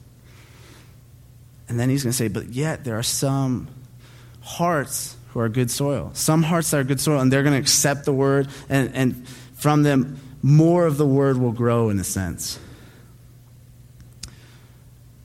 And 1.68 1.80
then 1.80 1.88
he's 1.88 2.04
going 2.04 2.12
to 2.12 2.16
say, 2.16 2.28
but 2.28 2.50
yet 2.50 2.84
there 2.84 2.98
are 2.98 3.02
some 3.02 3.68
hearts 4.40 5.16
who 5.30 5.40
are 5.40 5.48
good 5.48 5.70
soil. 5.70 6.10
Some 6.14 6.42
hearts 6.42 6.70
that 6.70 6.78
are 6.78 6.84
good 6.84 7.00
soil, 7.00 7.20
and 7.20 7.32
they're 7.32 7.42
going 7.42 7.54
to 7.54 7.60
accept 7.60 8.04
the 8.04 8.12
word, 8.12 8.48
and, 8.68 8.94
and 8.94 9.28
from 9.54 9.82
them, 9.82 10.20
more 10.42 10.86
of 10.86 10.96
the 10.96 11.06
word 11.06 11.38
will 11.38 11.52
grow 11.52 11.90
in 11.90 11.98
a 11.98 12.04
sense. 12.04 12.58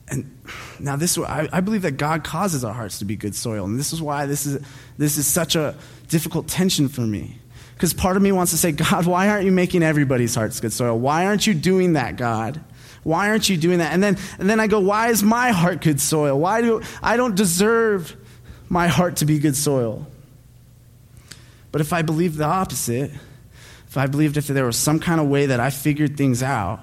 And 0.08 0.36
now, 0.82 0.96
this 0.96 1.16
I, 1.16 1.48
I 1.52 1.60
believe 1.60 1.82
that 1.82 1.96
God 1.96 2.24
causes 2.24 2.64
our 2.64 2.72
hearts 2.72 2.98
to 2.98 3.04
be 3.04 3.16
good 3.16 3.34
soil, 3.34 3.64
and 3.64 3.78
this 3.78 3.92
is 3.92 4.02
why 4.02 4.26
this 4.26 4.46
is 4.46 4.64
this 4.98 5.16
is 5.16 5.26
such 5.26 5.56
a 5.56 5.76
difficult 6.08 6.48
tension 6.48 6.88
for 6.88 7.02
me. 7.02 7.38
Because 7.74 7.94
part 7.94 8.16
of 8.16 8.22
me 8.22 8.32
wants 8.32 8.52
to 8.52 8.58
say, 8.58 8.72
God, 8.72 9.06
why 9.06 9.28
aren't 9.28 9.44
you 9.44 9.52
making 9.52 9.82
everybody's 9.82 10.34
hearts 10.34 10.60
good 10.60 10.72
soil? 10.72 10.98
Why 10.98 11.26
aren't 11.26 11.46
you 11.46 11.54
doing 11.54 11.94
that, 11.94 12.16
God? 12.16 12.60
Why 13.02 13.28
aren't 13.28 13.48
you 13.48 13.56
doing 13.56 13.78
that? 13.78 13.92
And 13.92 14.02
then, 14.02 14.18
and 14.38 14.48
then 14.48 14.60
I 14.60 14.68
go, 14.68 14.78
why 14.78 15.08
is 15.08 15.22
my 15.22 15.50
heart 15.50 15.80
good 15.80 16.00
soil? 16.00 16.38
Why 16.38 16.60
do 16.60 16.82
I 17.02 17.16
don't 17.16 17.34
deserve 17.34 18.16
my 18.68 18.86
heart 18.86 19.16
to 19.16 19.24
be 19.24 19.38
good 19.38 19.56
soil? 19.56 20.06
But 21.72 21.80
if 21.80 21.92
I 21.92 22.02
believed 22.02 22.36
the 22.36 22.44
opposite, 22.44 23.10
if 23.88 23.96
I 23.96 24.06
believed 24.06 24.36
if 24.36 24.46
there 24.46 24.66
was 24.66 24.76
some 24.76 25.00
kind 25.00 25.20
of 25.20 25.26
way 25.28 25.46
that 25.46 25.58
I 25.58 25.70
figured 25.70 26.16
things 26.16 26.42
out, 26.42 26.80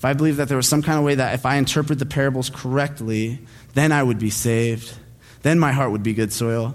if 0.00 0.04
I 0.06 0.14
believed 0.14 0.38
that 0.38 0.48
there 0.48 0.56
was 0.56 0.66
some 0.66 0.80
kind 0.80 0.98
of 0.98 1.04
way 1.04 1.16
that 1.16 1.34
if 1.34 1.44
I 1.44 1.56
interpret 1.56 1.98
the 1.98 2.06
parables 2.06 2.48
correctly, 2.48 3.38
then 3.74 3.92
I 3.92 4.02
would 4.02 4.18
be 4.18 4.30
saved, 4.30 4.94
then 5.42 5.58
my 5.58 5.72
heart 5.72 5.90
would 5.90 6.02
be 6.02 6.14
good 6.14 6.32
soil. 6.32 6.74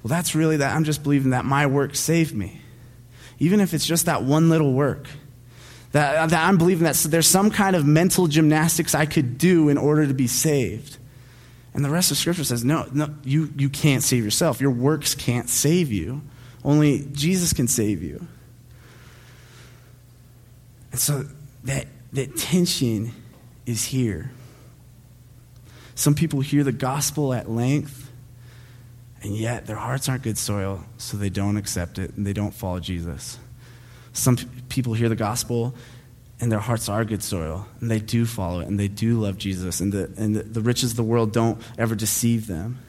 Well, 0.00 0.08
that's 0.08 0.36
really 0.36 0.58
that 0.58 0.72
I'm 0.72 0.84
just 0.84 1.02
believing 1.02 1.32
that 1.32 1.44
my 1.44 1.66
work 1.66 1.96
saved 1.96 2.36
me. 2.36 2.60
Even 3.40 3.58
if 3.58 3.74
it's 3.74 3.84
just 3.84 4.06
that 4.06 4.22
one 4.22 4.48
little 4.48 4.72
work. 4.74 5.08
That, 5.90 6.30
that 6.30 6.46
I'm 6.46 6.56
believing 6.56 6.84
that 6.84 6.94
there's 7.08 7.26
some 7.26 7.50
kind 7.50 7.74
of 7.74 7.84
mental 7.84 8.28
gymnastics 8.28 8.94
I 8.94 9.06
could 9.06 9.38
do 9.38 9.68
in 9.68 9.76
order 9.76 10.06
to 10.06 10.14
be 10.14 10.28
saved. 10.28 10.98
And 11.74 11.84
the 11.84 11.90
rest 11.90 12.12
of 12.12 12.16
Scripture 12.16 12.44
says, 12.44 12.64
no, 12.64 12.86
no 12.92 13.12
you, 13.24 13.52
you 13.56 13.70
can't 13.70 14.04
save 14.04 14.22
yourself. 14.22 14.60
Your 14.60 14.70
works 14.70 15.16
can't 15.16 15.50
save 15.50 15.90
you. 15.90 16.22
Only 16.62 17.08
Jesus 17.10 17.52
can 17.52 17.66
save 17.66 18.04
you. 18.04 18.24
And 20.92 21.00
so 21.00 21.24
that 21.64 21.88
that 22.12 22.36
tension 22.36 23.12
is 23.66 23.84
here. 23.84 24.30
Some 25.94 26.14
people 26.14 26.40
hear 26.40 26.64
the 26.64 26.72
gospel 26.72 27.32
at 27.32 27.50
length, 27.50 28.10
and 29.22 29.36
yet 29.36 29.66
their 29.66 29.76
hearts 29.76 30.08
aren't 30.08 30.22
good 30.22 30.38
soil, 30.38 30.84
so 30.98 31.16
they 31.16 31.30
don't 31.30 31.56
accept 31.56 31.98
it 31.98 32.16
and 32.16 32.26
they 32.26 32.32
don't 32.32 32.52
follow 32.52 32.80
Jesus. 32.80 33.38
Some 34.12 34.36
people 34.68 34.94
hear 34.94 35.08
the 35.08 35.16
gospel 35.16 35.74
and 36.42 36.50
their 36.50 36.58
hearts 36.58 36.88
are 36.88 37.04
good 37.04 37.22
soil, 37.22 37.68
and 37.80 37.88
they 37.88 38.00
do 38.00 38.26
follow 38.26 38.58
it, 38.58 38.66
and 38.66 38.78
they 38.78 38.88
do 38.88 39.20
love 39.20 39.38
Jesus, 39.38 39.78
and 39.78 39.92
the, 39.92 40.12
and 40.16 40.34
the, 40.34 40.42
the 40.42 40.60
riches 40.60 40.90
of 40.90 40.96
the 40.96 41.04
world 41.04 41.32
don't 41.32 41.62
ever 41.78 41.94
deceive 41.94 42.48
them. 42.48 42.80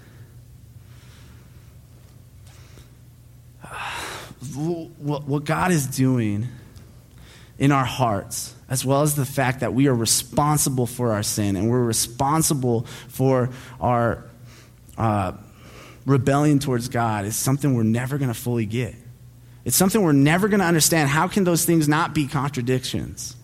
What 4.55 5.45
God 5.45 5.71
is 5.71 5.87
doing 5.87 6.47
in 7.57 7.71
our 7.71 7.85
hearts 7.85 8.55
as 8.73 8.83
well 8.83 9.03
as 9.03 9.13
the 9.13 9.23
fact 9.23 9.59
that 9.59 9.71
we 9.71 9.87
are 9.87 9.93
responsible 9.93 10.87
for 10.87 11.11
our 11.11 11.21
sin 11.21 11.55
and 11.55 11.69
we're 11.69 11.83
responsible 11.83 12.87
for 13.07 13.51
our 13.79 14.25
uh, 14.97 15.31
rebellion 16.07 16.57
towards 16.57 16.89
God 16.89 17.25
is 17.25 17.35
something 17.35 17.75
we're 17.75 17.83
never 17.83 18.17
going 18.17 18.33
to 18.33 18.39
fully 18.39 18.65
get. 18.65 18.95
It's 19.63 19.75
something 19.75 20.01
we're 20.01 20.11
never 20.11 20.47
going 20.47 20.59
to 20.59 20.65
understand. 20.65 21.07
How 21.07 21.27
can 21.27 21.43
those 21.43 21.65
things 21.65 21.87
not 21.87 22.15
be 22.15 22.25
contradictions? 22.25 23.35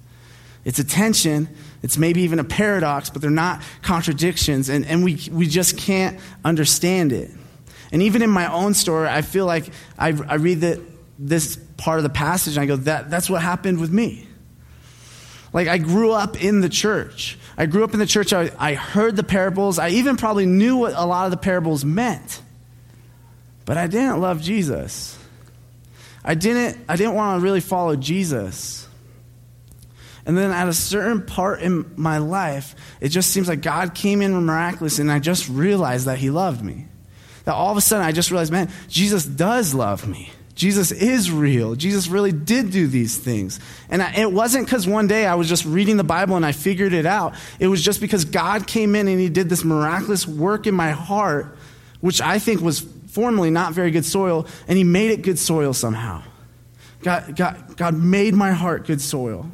It's 0.65 0.79
a 0.79 0.83
tension, 0.83 1.47
it's 1.83 1.95
maybe 1.95 2.23
even 2.23 2.39
a 2.39 2.43
paradox, 2.43 3.11
but 3.11 3.21
they're 3.21 3.29
not 3.29 3.61
contradictions, 3.83 4.67
and, 4.69 4.83
and 4.83 5.03
we, 5.03 5.19
we 5.31 5.45
just 5.45 5.77
can't 5.77 6.19
understand 6.43 7.13
it. 7.13 7.29
And 7.91 8.01
even 8.01 8.23
in 8.23 8.31
my 8.31 8.51
own 8.51 8.73
story, 8.73 9.07
I 9.07 9.21
feel 9.21 9.45
like 9.45 9.69
I, 9.95 10.07
I 10.07 10.35
read 10.37 10.61
the, 10.61 10.83
this 11.19 11.55
part 11.77 11.99
of 11.99 12.03
the 12.03 12.09
passage 12.09 12.57
and 12.57 12.63
I 12.63 12.65
go, 12.65 12.77
that, 12.77 13.11
that's 13.11 13.29
what 13.29 13.43
happened 13.43 13.79
with 13.79 13.91
me. 13.91 14.25
Like, 15.51 15.67
I 15.67 15.77
grew 15.77 16.11
up 16.11 16.41
in 16.41 16.61
the 16.61 16.69
church. 16.69 17.37
I 17.57 17.65
grew 17.65 17.83
up 17.83 17.93
in 17.93 17.99
the 17.99 18.05
church. 18.05 18.33
I, 18.33 18.51
I 18.57 18.75
heard 18.75 19.15
the 19.15 19.23
parables. 19.23 19.79
I 19.79 19.89
even 19.89 20.15
probably 20.17 20.45
knew 20.45 20.77
what 20.77 20.93
a 20.95 21.05
lot 21.05 21.25
of 21.25 21.31
the 21.31 21.37
parables 21.37 21.83
meant. 21.83 22.41
But 23.65 23.77
I 23.77 23.87
didn't 23.87 24.19
love 24.19 24.41
Jesus. 24.41 25.17
I 26.23 26.35
didn't, 26.35 26.83
I 26.87 26.95
didn't 26.95 27.15
want 27.15 27.39
to 27.39 27.43
really 27.43 27.61
follow 27.61 27.95
Jesus. 27.95 28.87
And 30.25 30.37
then 30.37 30.51
at 30.51 30.67
a 30.67 30.73
certain 30.73 31.25
part 31.25 31.61
in 31.61 31.91
my 31.95 32.19
life, 32.19 32.75
it 33.01 33.09
just 33.09 33.31
seems 33.31 33.47
like 33.47 33.61
God 33.61 33.95
came 33.95 34.21
in 34.21 34.33
miraculous, 34.45 34.99
and 34.99 35.11
I 35.11 35.19
just 35.19 35.49
realized 35.49 36.05
that 36.05 36.19
He 36.19 36.29
loved 36.29 36.63
me. 36.63 36.87
That 37.45 37.55
all 37.55 37.71
of 37.71 37.77
a 37.77 37.81
sudden 37.81 38.05
I 38.05 38.11
just 38.11 38.29
realized, 38.29 38.51
man, 38.51 38.69
Jesus 38.87 39.25
does 39.25 39.73
love 39.73 40.07
me. 40.07 40.31
Jesus 40.59 40.91
is 40.91 41.31
real. 41.31 41.73
Jesus 41.73 42.09
really 42.09 42.33
did 42.33 42.69
do 42.69 42.85
these 42.85 43.15
things. 43.15 43.61
And 43.89 44.03
I, 44.03 44.13
it 44.13 44.29
wasn't 44.29 44.65
because 44.65 44.85
one 44.85 45.07
day 45.07 45.25
I 45.25 45.35
was 45.35 45.47
just 45.47 45.63
reading 45.63 45.95
the 45.95 46.03
Bible 46.03 46.35
and 46.35 46.45
I 46.45 46.51
figured 46.51 46.91
it 46.91 47.05
out. 47.05 47.35
It 47.61 47.67
was 47.67 47.81
just 47.81 48.01
because 48.01 48.25
God 48.25 48.67
came 48.67 48.93
in 48.93 49.07
and 49.07 49.21
He 49.21 49.29
did 49.29 49.47
this 49.47 49.63
miraculous 49.63 50.27
work 50.27 50.67
in 50.67 50.75
my 50.75 50.91
heart, 50.91 51.57
which 52.01 52.19
I 52.19 52.39
think 52.39 52.59
was 52.59 52.81
formerly 53.07 53.51
not 53.51 53.71
very 53.71 53.89
good 53.89 54.03
soil, 54.03 54.47
and 54.67 54.77
He 54.77 54.83
made 54.83 55.11
it 55.11 55.21
good 55.21 55.39
soil 55.39 55.71
somehow. 55.71 56.23
God, 57.03 57.37
God, 57.37 57.77
God 57.77 57.93
made 57.93 58.33
my 58.33 58.51
heart 58.51 58.85
good 58.85 58.99
soil. 58.99 59.49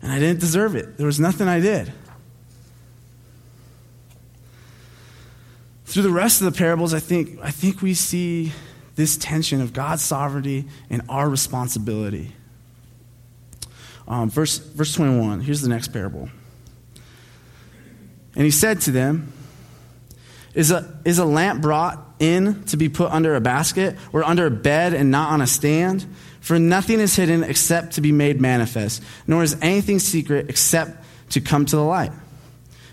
And 0.00 0.12
I 0.12 0.20
didn't 0.20 0.38
deserve 0.38 0.76
it. 0.76 0.96
There 0.96 1.06
was 1.06 1.18
nothing 1.18 1.48
I 1.48 1.58
did. 1.58 1.92
Through 5.90 6.04
the 6.04 6.10
rest 6.10 6.40
of 6.40 6.44
the 6.44 6.56
parables, 6.56 6.94
I 6.94 7.00
think, 7.00 7.40
I 7.42 7.50
think 7.50 7.82
we 7.82 7.94
see 7.94 8.52
this 8.94 9.16
tension 9.16 9.60
of 9.60 9.72
God's 9.72 10.04
sovereignty 10.04 10.66
and 10.88 11.02
our 11.08 11.28
responsibility. 11.28 12.30
Um, 14.06 14.30
verse, 14.30 14.58
verse 14.58 14.94
21, 14.94 15.40
here's 15.40 15.62
the 15.62 15.68
next 15.68 15.88
parable. 15.88 16.30
And 18.36 18.44
he 18.44 18.52
said 18.52 18.82
to 18.82 18.92
them, 18.92 19.32
is 20.54 20.70
a, 20.70 20.96
is 21.04 21.18
a 21.18 21.24
lamp 21.24 21.60
brought 21.60 21.98
in 22.20 22.62
to 22.66 22.76
be 22.76 22.88
put 22.88 23.10
under 23.10 23.34
a 23.34 23.40
basket 23.40 23.96
or 24.12 24.22
under 24.22 24.46
a 24.46 24.50
bed 24.52 24.94
and 24.94 25.10
not 25.10 25.32
on 25.32 25.40
a 25.40 25.46
stand? 25.48 26.06
For 26.40 26.56
nothing 26.60 27.00
is 27.00 27.16
hidden 27.16 27.42
except 27.42 27.94
to 27.94 28.00
be 28.00 28.12
made 28.12 28.40
manifest, 28.40 29.02
nor 29.26 29.42
is 29.42 29.56
anything 29.60 29.98
secret 29.98 30.50
except 30.50 31.04
to 31.30 31.40
come 31.40 31.66
to 31.66 31.74
the 31.74 31.82
light. 31.82 32.12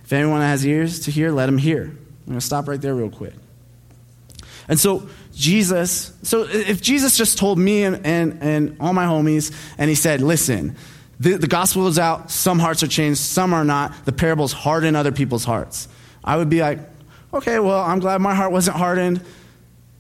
If 0.04 0.14
anyone 0.14 0.42
has 0.42 0.66
ears 0.66 1.02
to 1.02 1.12
hear, 1.12 1.30
let 1.30 1.48
him 1.48 1.60
hear. 1.60 1.96
I'm 2.28 2.34
going 2.34 2.40
to 2.40 2.46
stop 2.46 2.68
right 2.68 2.82
there 2.82 2.94
real 2.94 3.10
quick. 3.10 3.34
And 4.68 4.78
so, 4.78 5.08
Jesus, 5.34 6.12
so 6.24 6.46
if 6.46 6.82
Jesus 6.82 7.16
just 7.16 7.38
told 7.38 7.58
me 7.58 7.84
and, 7.84 8.06
and, 8.06 8.44
and 8.44 8.78
all 8.82 8.92
my 8.92 9.06
homies, 9.06 9.54
and 9.78 9.90
he 9.90 9.96
said, 9.96 10.20
listen, 10.20 10.76
the, 11.22 11.38
the 11.38 11.48
gospel 11.48 11.88
is 11.88 11.98
out, 11.98 12.30
some 12.30 12.60
hearts 12.60 12.84
are 12.84 12.88
changed, 12.88 13.20
some 13.20 13.54
are 13.54 13.64
not, 13.64 13.94
the 14.04 14.12
parables 14.12 14.52
harden 14.52 14.96
other 14.96 15.14
people's 15.14 15.46
hearts. 15.46 15.88
I 16.22 16.36
would 16.36 16.50
be 16.50 16.60
like, 16.60 16.80
okay, 17.34 17.60
well, 17.60 17.80
I'm 17.80 18.00
glad 18.00 18.20
my 18.20 18.36
heart 18.36 18.52
wasn't 18.52 18.76
hardened, 18.76 19.22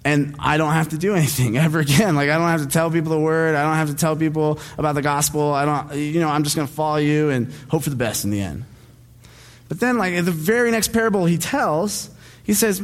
and 0.04 0.36
I 0.38 0.58
don't 0.58 0.74
have 0.74 0.90
to 0.90 0.98
do 0.98 1.16
anything 1.16 1.58
ever 1.58 1.80
again. 1.80 2.16
Like, 2.16 2.30
I 2.30 2.38
don't 2.38 2.50
have 2.50 2.62
to 2.62 2.68
tell 2.68 2.92
people 2.92 3.12
the 3.12 3.20
word, 3.20 3.56
I 3.56 3.64
don't 3.64 3.76
have 3.76 3.90
to 3.90 3.96
tell 3.96 4.18
people 4.18 4.60
about 4.78 4.96
the 4.96 5.02
gospel. 5.02 5.54
I 5.54 5.64
don't, 5.64 5.96
you 5.96 6.20
know, 6.20 6.28
I'm 6.28 6.44
just 6.44 6.58
going 6.58 6.68
to 6.68 6.74
follow 6.74 6.98
you 6.98 7.30
and 7.30 7.54
hope 7.70 7.84
for 7.84 7.90
the 7.90 7.96
best 7.96 8.26
in 8.26 8.32
the 8.32 8.42
end. 8.42 8.66
But 9.70 9.80
then, 9.80 9.98
like, 9.98 10.14
the 10.26 10.32
very 10.32 10.72
next 10.72 10.90
parable 10.90 11.26
he 11.26 11.38
tells, 11.38 12.10
he 12.48 12.54
says, 12.54 12.82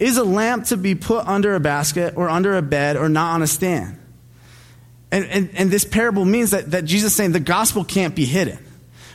Is 0.00 0.16
a 0.16 0.24
lamp 0.24 0.64
to 0.66 0.76
be 0.76 0.96
put 0.96 1.28
under 1.28 1.54
a 1.54 1.60
basket 1.60 2.14
or 2.16 2.28
under 2.28 2.56
a 2.56 2.62
bed 2.62 2.96
or 2.96 3.08
not 3.08 3.34
on 3.34 3.42
a 3.42 3.46
stand? 3.46 4.00
And, 5.12 5.26
and, 5.26 5.50
and 5.54 5.70
this 5.70 5.84
parable 5.84 6.24
means 6.24 6.50
that, 6.50 6.72
that 6.72 6.86
Jesus 6.86 7.12
is 7.12 7.16
saying 7.16 7.32
the 7.32 7.38
gospel 7.38 7.84
can't 7.84 8.16
be 8.16 8.24
hidden. 8.24 8.58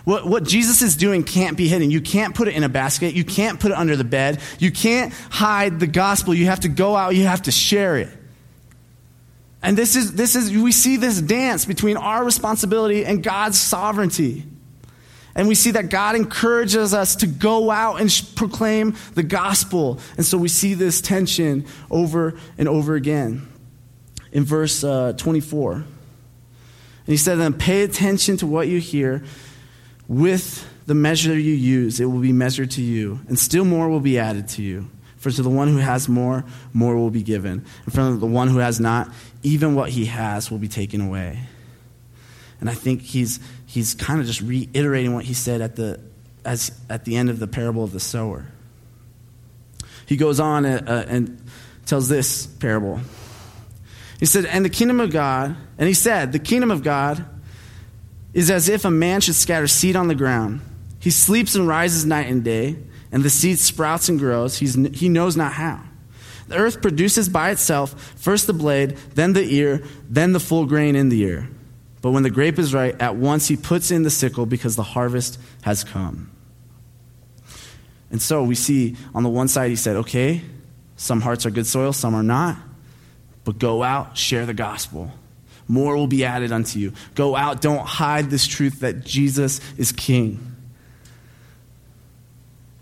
What, 0.05 0.25
what 0.25 0.43
Jesus 0.43 0.81
is 0.81 0.95
doing 0.95 1.23
can't 1.23 1.57
be 1.57 1.67
hidden. 1.67 1.91
You 1.91 2.01
can't 2.01 2.33
put 2.33 2.47
it 2.47 2.55
in 2.55 2.63
a 2.63 2.69
basket. 2.69 3.15
You 3.15 3.25
can't 3.25 3.59
put 3.59 3.71
it 3.71 3.77
under 3.77 3.97
the 3.97 4.05
bed. 4.05 4.39
You 4.59 4.71
can't 4.71 5.11
hide 5.29 5.79
the 5.79 5.87
gospel. 5.87 6.33
You 6.33 6.45
have 6.45 6.61
to 6.61 6.69
go 6.69 6.95
out. 6.95 7.15
You 7.15 7.25
have 7.25 7.41
to 7.43 7.51
share 7.51 7.97
it. 7.97 8.09
And 9.61 9.77
this 9.77 9.95
is, 9.95 10.13
this 10.13 10.35
is, 10.35 10.55
we 10.55 10.71
see 10.71 10.97
this 10.97 11.19
dance 11.19 11.65
between 11.65 11.97
our 11.97 12.23
responsibility 12.23 13.05
and 13.05 13.21
God's 13.21 13.59
sovereignty. 13.59 14.45
And 15.35 15.47
we 15.47 15.55
see 15.55 15.71
that 15.71 15.89
God 15.89 16.15
encourages 16.15 16.93
us 16.93 17.15
to 17.17 17.27
go 17.27 17.71
out 17.71 18.01
and 18.01 18.09
proclaim 18.35 18.95
the 19.13 19.23
gospel. 19.23 19.99
And 20.17 20.25
so 20.25 20.37
we 20.37 20.47
see 20.47 20.73
this 20.73 21.01
tension 21.01 21.65
over 21.89 22.37
and 22.57 22.67
over 22.67 22.95
again. 22.95 23.47
In 24.31 24.43
verse 24.43 24.83
uh, 24.83 25.13
24, 25.17 25.73
and 25.73 27.13
he 27.13 27.17
said, 27.17 27.39
Then 27.39 27.53
pay 27.53 27.81
attention 27.81 28.37
to 28.37 28.45
what 28.45 28.67
you 28.67 28.79
hear. 28.79 29.23
With 30.07 30.63
the 30.85 30.93
measure 30.93 31.33
you 31.33 31.53
use, 31.53 31.99
it 31.99 32.05
will 32.05 32.19
be 32.19 32.31
measured 32.31 32.69
to 32.71 32.83
you, 32.83 33.19
and 33.27 33.37
still 33.37 33.65
more 33.65 33.89
will 33.89 33.99
be 33.99 34.19
added 34.19 34.47
to 34.49 34.61
you. 34.61 34.89
For 35.17 35.31
to 35.31 35.41
the 35.41 35.49
one 35.49 35.69
who 35.69 35.77
has 35.77 36.07
more, 36.07 36.45
more 36.71 36.95
will 36.95 37.09
be 37.09 37.23
given. 37.23 37.65
And 37.85 37.93
from 37.93 38.19
the 38.19 38.27
one 38.27 38.47
who 38.47 38.59
has 38.59 38.79
not, 38.79 39.09
even 39.41 39.73
what 39.73 39.89
he 39.89 40.05
has 40.05 40.51
will 40.51 40.59
be 40.59 40.67
taken 40.67 41.01
away. 41.01 41.39
And 42.59 42.69
I 42.69 42.73
think 42.73 43.01
he's 43.01 43.39
he's 43.65 43.93
kind 43.93 44.19
of 44.19 44.25
just 44.25 44.41
reiterating 44.41 45.13
what 45.13 45.25
he 45.25 45.33
said 45.33 45.61
at 45.61 45.75
the, 45.75 45.99
as, 46.43 46.71
at 46.89 47.05
the 47.05 47.15
end 47.15 47.29
of 47.29 47.39
the 47.39 47.47
parable 47.47 47.83
of 47.83 47.91
the 47.91 47.99
sower. 47.99 48.47
He 50.05 50.17
goes 50.17 50.39
on 50.39 50.65
uh, 50.65 50.83
uh, 50.87 51.05
and 51.07 51.39
tells 51.85 52.09
this 52.09 52.47
parable. 52.47 52.99
He 54.19 54.25
said, 54.25 54.45
And 54.45 54.65
the 54.65 54.69
kingdom 54.69 54.99
of 54.99 55.11
God, 55.11 55.55
and 55.77 55.87
he 55.87 55.93
said, 55.93 56.31
The 56.31 56.39
kingdom 56.39 56.71
of 56.71 56.83
God 56.83 57.23
is 58.33 58.49
as 58.49 58.69
if 58.69 58.85
a 58.85 58.91
man 58.91 59.21
should 59.21 59.35
scatter 59.35 59.67
seed 59.67 59.95
on 59.95 60.07
the 60.07 60.15
ground. 60.15 60.61
He 60.99 61.11
sleeps 61.11 61.55
and 61.55 61.67
rises 61.67 62.05
night 62.05 62.27
and 62.27 62.43
day, 62.43 62.75
and 63.11 63.23
the 63.23 63.29
seed 63.29 63.59
sprouts 63.59 64.09
and 64.09 64.19
grows. 64.19 64.57
He's, 64.57 64.73
he 64.97 65.09
knows 65.09 65.37
not 65.37 65.53
how. 65.53 65.81
The 66.47 66.57
earth 66.57 66.81
produces 66.81 67.29
by 67.29 67.51
itself 67.51 68.15
first 68.17 68.47
the 68.47 68.53
blade, 68.53 68.97
then 69.13 69.33
the 69.33 69.43
ear, 69.43 69.83
then 70.09 70.33
the 70.33 70.39
full 70.39 70.65
grain 70.65 70.95
in 70.95 71.09
the 71.09 71.21
ear. 71.21 71.47
But 72.01 72.11
when 72.11 72.23
the 72.23 72.29
grape 72.29 72.57
is 72.59 72.73
ripe, 72.73 73.01
at 73.01 73.15
once 73.15 73.47
he 73.47 73.57
puts 73.57 73.91
in 73.91 74.03
the 74.03 74.09
sickle 74.09 74.45
because 74.45 74.75
the 74.75 74.83
harvest 74.83 75.39
has 75.63 75.83
come. 75.83 76.31
And 78.11 78.21
so 78.21 78.43
we 78.43 78.55
see 78.55 78.95
on 79.13 79.23
the 79.23 79.29
one 79.29 79.47
side, 79.47 79.69
he 79.69 79.75
said, 79.75 79.97
okay, 79.97 80.41
some 80.95 81.21
hearts 81.21 81.45
are 81.45 81.51
good 81.51 81.67
soil, 81.67 81.93
some 81.93 82.15
are 82.15 82.23
not. 82.23 82.57
But 83.43 83.59
go 83.59 83.83
out, 83.83 84.17
share 84.17 84.45
the 84.45 84.53
gospel. 84.53 85.11
More 85.67 85.95
will 85.95 86.07
be 86.07 86.25
added 86.25 86.51
unto 86.51 86.79
you. 86.79 86.93
Go 87.15 87.35
out, 87.35 87.61
don't 87.61 87.85
hide 87.85 88.29
this 88.29 88.47
truth 88.47 88.79
that 88.79 89.05
Jesus 89.05 89.61
is 89.77 89.91
king. 89.91 90.49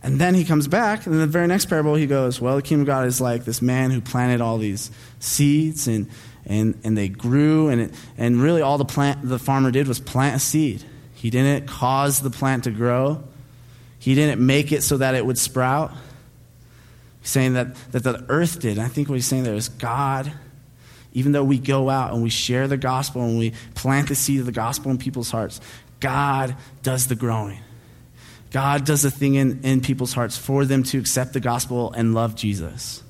And 0.02 0.22
then 0.22 0.36
he 0.36 0.46
comes 0.46 0.70
back, 0.70 1.06
and 1.06 1.14
in 1.14 1.20
the 1.20 1.28
very 1.28 1.48
next 1.48 1.66
parable, 1.66 1.96
he 1.96 2.08
goes, 2.08 2.40
Well, 2.40 2.56
the 2.56 2.62
kingdom 2.62 2.84
of 2.84 2.88
God 2.88 3.08
is 3.08 3.20
like 3.20 3.44
this 3.44 3.62
man 3.62 3.92
who 3.92 4.00
planted 4.00 4.40
all 4.40 4.58
these 4.58 4.90
seeds 5.20 5.88
and 5.88 6.10
and, 6.48 6.80
and 6.84 6.98
they 6.98 7.10
grew, 7.10 7.70
and, 7.70 7.82
it, 7.82 7.94
and 8.18 8.42
really 8.42 8.62
all 8.62 8.78
the, 8.78 8.86
plant, 8.86 9.20
the 9.28 9.38
farmer 9.38 9.70
did 9.70 9.88
was 9.88 10.00
plant 10.00 10.38
a 10.38 10.40
seed. 10.40 10.84
He 11.14 11.30
didn't 11.30 11.68
cause 11.68 12.22
the 12.22 12.30
plant 12.30 12.64
to 12.64 12.72
grow, 12.72 13.24
he 14.00 14.16
didn't 14.16 14.44
make 14.44 14.72
it 14.72 14.84
so 14.84 14.98
that 14.98 15.16
it 15.16 15.26
would 15.26 15.38
sprout. 15.38 15.92
He's 17.22 17.30
saying 17.30 17.54
that, 17.54 17.76
that 17.92 18.04
the 18.04 18.26
earth 18.30 18.62
did. 18.62 18.78
And 18.78 18.82
I 18.82 18.88
think 18.88 19.10
what 19.10 19.16
he's 19.16 19.26
saying 19.26 19.44
there 19.44 19.56
is 19.56 19.68
God, 19.68 20.32
even 21.12 21.34
though 21.34 21.44
we 21.44 21.58
go 21.60 21.90
out 21.90 22.14
and 22.14 22.24
we 22.24 22.30
share 22.30 22.68
the 22.68 22.78
gospel 22.78 23.24
and 23.24 23.38
we 23.38 23.54
plant 23.76 24.08
the 24.08 24.16
seed 24.16 24.40
of 24.40 24.46
the 24.46 24.52
gospel 24.52 24.92
in 24.92 24.98
people's 24.98 25.32
hearts, 25.32 25.60
God 26.00 26.56
does 26.84 27.08
the 27.08 27.16
growing. 27.16 27.60
God 28.52 28.86
does 28.86 29.02
the 29.02 29.12
thing 29.12 29.36
in, 29.36 29.62
in 29.64 29.82
people's 29.82 30.14
hearts 30.14 30.38
for 30.38 30.64
them 30.64 30.84
to 30.84 31.00
accept 31.00 31.34
the 31.34 31.40
gospel 31.42 31.92
and 31.92 32.14
love 32.14 32.36
Jesus. 32.36 33.04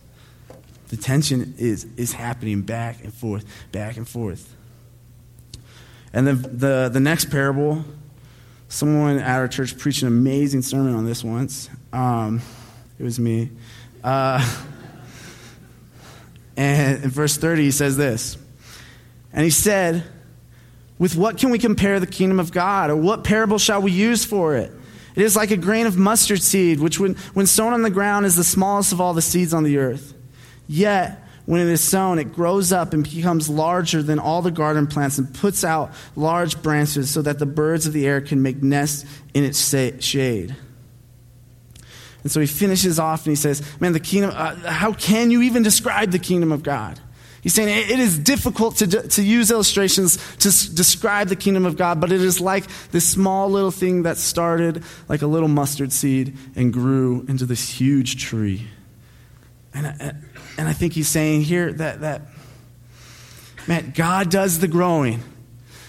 The 0.89 0.97
tension 0.97 1.55
is, 1.57 1.85
is 1.97 2.13
happening 2.13 2.61
back 2.61 3.03
and 3.03 3.13
forth, 3.13 3.45
back 3.71 3.97
and 3.97 4.07
forth. 4.07 4.55
And 6.13 6.25
the, 6.25 6.33
the, 6.33 6.89
the 6.91 6.99
next 6.99 7.29
parable, 7.29 7.83
someone 8.69 9.17
at 9.17 9.39
our 9.39 9.47
church 9.47 9.77
preached 9.77 10.01
an 10.01 10.07
amazing 10.07 10.61
sermon 10.61 10.95
on 10.95 11.05
this 11.05 11.23
once. 11.23 11.69
Um, 11.91 12.41
it 12.97 13.03
was 13.03 13.19
me. 13.19 13.51
Uh, 14.03 14.43
and 16.57 17.03
in 17.03 17.09
verse 17.09 17.37
30, 17.37 17.63
he 17.63 17.71
says 17.71 17.97
this 17.97 18.37
And 19.33 19.43
he 19.43 19.49
said, 19.49 20.03
With 20.97 21.17
what 21.17 21.37
can 21.37 21.49
we 21.49 21.59
compare 21.59 21.99
the 21.99 22.07
kingdom 22.07 22.39
of 22.39 22.51
God? 22.51 22.89
Or 22.89 22.95
what 22.95 23.25
parable 23.25 23.57
shall 23.57 23.81
we 23.81 23.91
use 23.91 24.23
for 24.23 24.55
it? 24.55 24.71
It 25.15 25.23
is 25.23 25.35
like 25.35 25.51
a 25.51 25.57
grain 25.57 25.87
of 25.87 25.97
mustard 25.97 26.43
seed, 26.43 26.79
which, 26.79 26.99
when, 26.99 27.15
when 27.33 27.47
sown 27.47 27.73
on 27.73 27.81
the 27.81 27.89
ground, 27.89 28.25
is 28.25 28.35
the 28.35 28.43
smallest 28.43 28.93
of 28.93 29.01
all 29.01 29.15
the 29.15 29.21
seeds 29.21 29.53
on 29.53 29.63
the 29.63 29.79
earth. 29.79 30.13
Yet, 30.67 31.23
when 31.45 31.61
it 31.61 31.67
is 31.67 31.81
sown, 31.81 32.19
it 32.19 32.33
grows 32.33 32.73
up 32.73 32.93
and 32.93 33.03
becomes 33.03 33.49
larger 33.49 34.03
than 34.03 34.19
all 34.19 34.41
the 34.41 34.51
garden 34.51 34.85
plants 34.85 35.17
and 35.17 35.33
puts 35.33 35.63
out 35.63 35.93
large 36.15 36.61
branches 36.61 37.09
so 37.09 37.21
that 37.21 37.39
the 37.39 37.45
birds 37.45 37.87
of 37.87 37.93
the 37.93 38.05
air 38.05 38.19
can 38.19 38.41
make 38.41 38.61
nests 38.61 39.05
in 39.33 39.45
its 39.45 39.59
shade. 40.03 40.55
And 42.23 42.31
so 42.31 42.41
he 42.41 42.47
finishes 42.47 42.99
off 42.99 43.25
and 43.25 43.31
he 43.31 43.35
says, 43.37 43.61
Man, 43.79 43.93
the 43.93 44.01
kingdom, 44.01 44.31
uh, 44.35 44.55
how 44.69 44.91
can 44.91 45.31
you 45.31 45.43
even 45.43 45.63
describe 45.63 46.11
the 46.11 46.19
kingdom 46.19 46.51
of 46.51 46.63
God? 46.63 46.99
He's 47.41 47.53
saying 47.53 47.69
it 47.69 47.99
is 47.99 48.19
difficult 48.19 48.75
to, 48.77 48.87
to 48.87 49.23
use 49.23 49.51
illustrations 49.51 50.17
to 50.39 50.49
s- 50.49 50.65
describe 50.65 51.29
the 51.29 51.37
kingdom 51.37 51.65
of 51.65 51.77
God, 51.77 52.01
but 52.01 52.11
it 52.11 52.21
is 52.21 52.41
like 52.41 52.65
this 52.91 53.07
small 53.07 53.49
little 53.49 53.71
thing 53.71 54.03
that 54.03 54.17
started 54.17 54.83
like 55.07 55.21
a 55.21 55.27
little 55.27 55.47
mustard 55.47 55.93
seed 55.93 56.35
and 56.57 56.73
grew 56.73 57.25
into 57.29 57.45
this 57.45 57.69
huge 57.69 58.21
tree. 58.21 58.67
And, 59.73 59.87
uh, 59.87 60.11
and 60.57 60.67
I 60.67 60.73
think 60.73 60.93
he's 60.93 61.07
saying 61.07 61.41
here 61.41 61.71
that, 61.73 62.01
that, 62.01 62.21
man, 63.67 63.93
God 63.95 64.29
does 64.29 64.59
the 64.59 64.67
growing, 64.67 65.21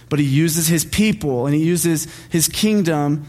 but 0.08 0.18
he 0.18 0.26
uses 0.26 0.66
his 0.66 0.84
people 0.84 1.46
and 1.46 1.54
he 1.54 1.64
uses 1.64 2.06
his 2.30 2.48
kingdom 2.48 3.26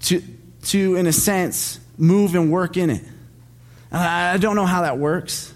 to, 0.00 0.22
to 0.64 0.96
in 0.96 1.06
a 1.06 1.12
sense, 1.12 1.80
move 1.96 2.34
and 2.34 2.50
work 2.50 2.76
in 2.76 2.90
it. 2.90 3.02
I 3.90 4.36
don't 4.36 4.54
know 4.54 4.66
how 4.66 4.82
that 4.82 4.98
works, 4.98 5.54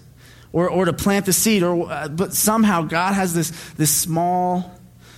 or, 0.51 0.69
or 0.69 0.85
to 0.85 0.93
plant 0.93 1.25
the 1.27 1.33
seed, 1.33 1.61
or, 1.61 1.91
uh, 1.91 2.07
but 2.07 2.33
somehow 2.33 2.81
God 2.81 3.13
has 3.13 3.33
this, 3.33 3.51
this 3.73 3.91
small 3.95 4.71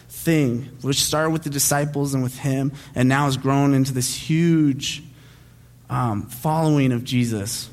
thing, 0.09 0.63
which 0.81 1.01
started 1.01 1.29
with 1.29 1.43
the 1.43 1.49
disciples 1.49 2.13
and 2.13 2.23
with 2.23 2.37
him, 2.37 2.73
and 2.93 3.07
now 3.07 3.25
has 3.25 3.37
grown 3.37 3.73
into 3.73 3.93
this 3.93 4.13
huge 4.13 5.03
um, 5.89 6.23
following 6.23 6.91
of 6.91 7.03
Jesus, 7.03 7.69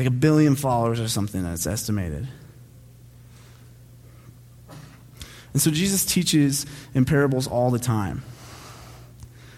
like 0.00 0.06
a 0.06 0.10
billion 0.10 0.56
followers 0.56 0.98
or 0.98 1.08
something 1.08 1.42
that's 1.42 1.66
estimated. 1.66 2.26
And 5.52 5.60
so 5.60 5.70
Jesus 5.70 6.06
teaches 6.06 6.64
in 6.94 7.04
parables 7.04 7.46
all 7.46 7.70
the 7.70 7.78
time. 7.78 8.22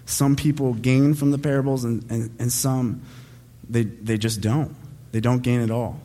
Some 0.05 0.35
people 0.35 0.75
gain 0.75 1.15
from 1.15 1.31
the 1.31 1.39
parables, 1.39 1.85
and, 1.85 2.11
and, 2.11 2.35
and 2.41 2.51
some 2.51 3.03
they, 3.71 3.85
they 3.85 4.19
just 4.19 4.41
don't. 4.41 4.75
They 5.13 5.21
don't 5.21 5.45
gain 5.45 5.61
at 5.61 5.71
all. 5.71 6.01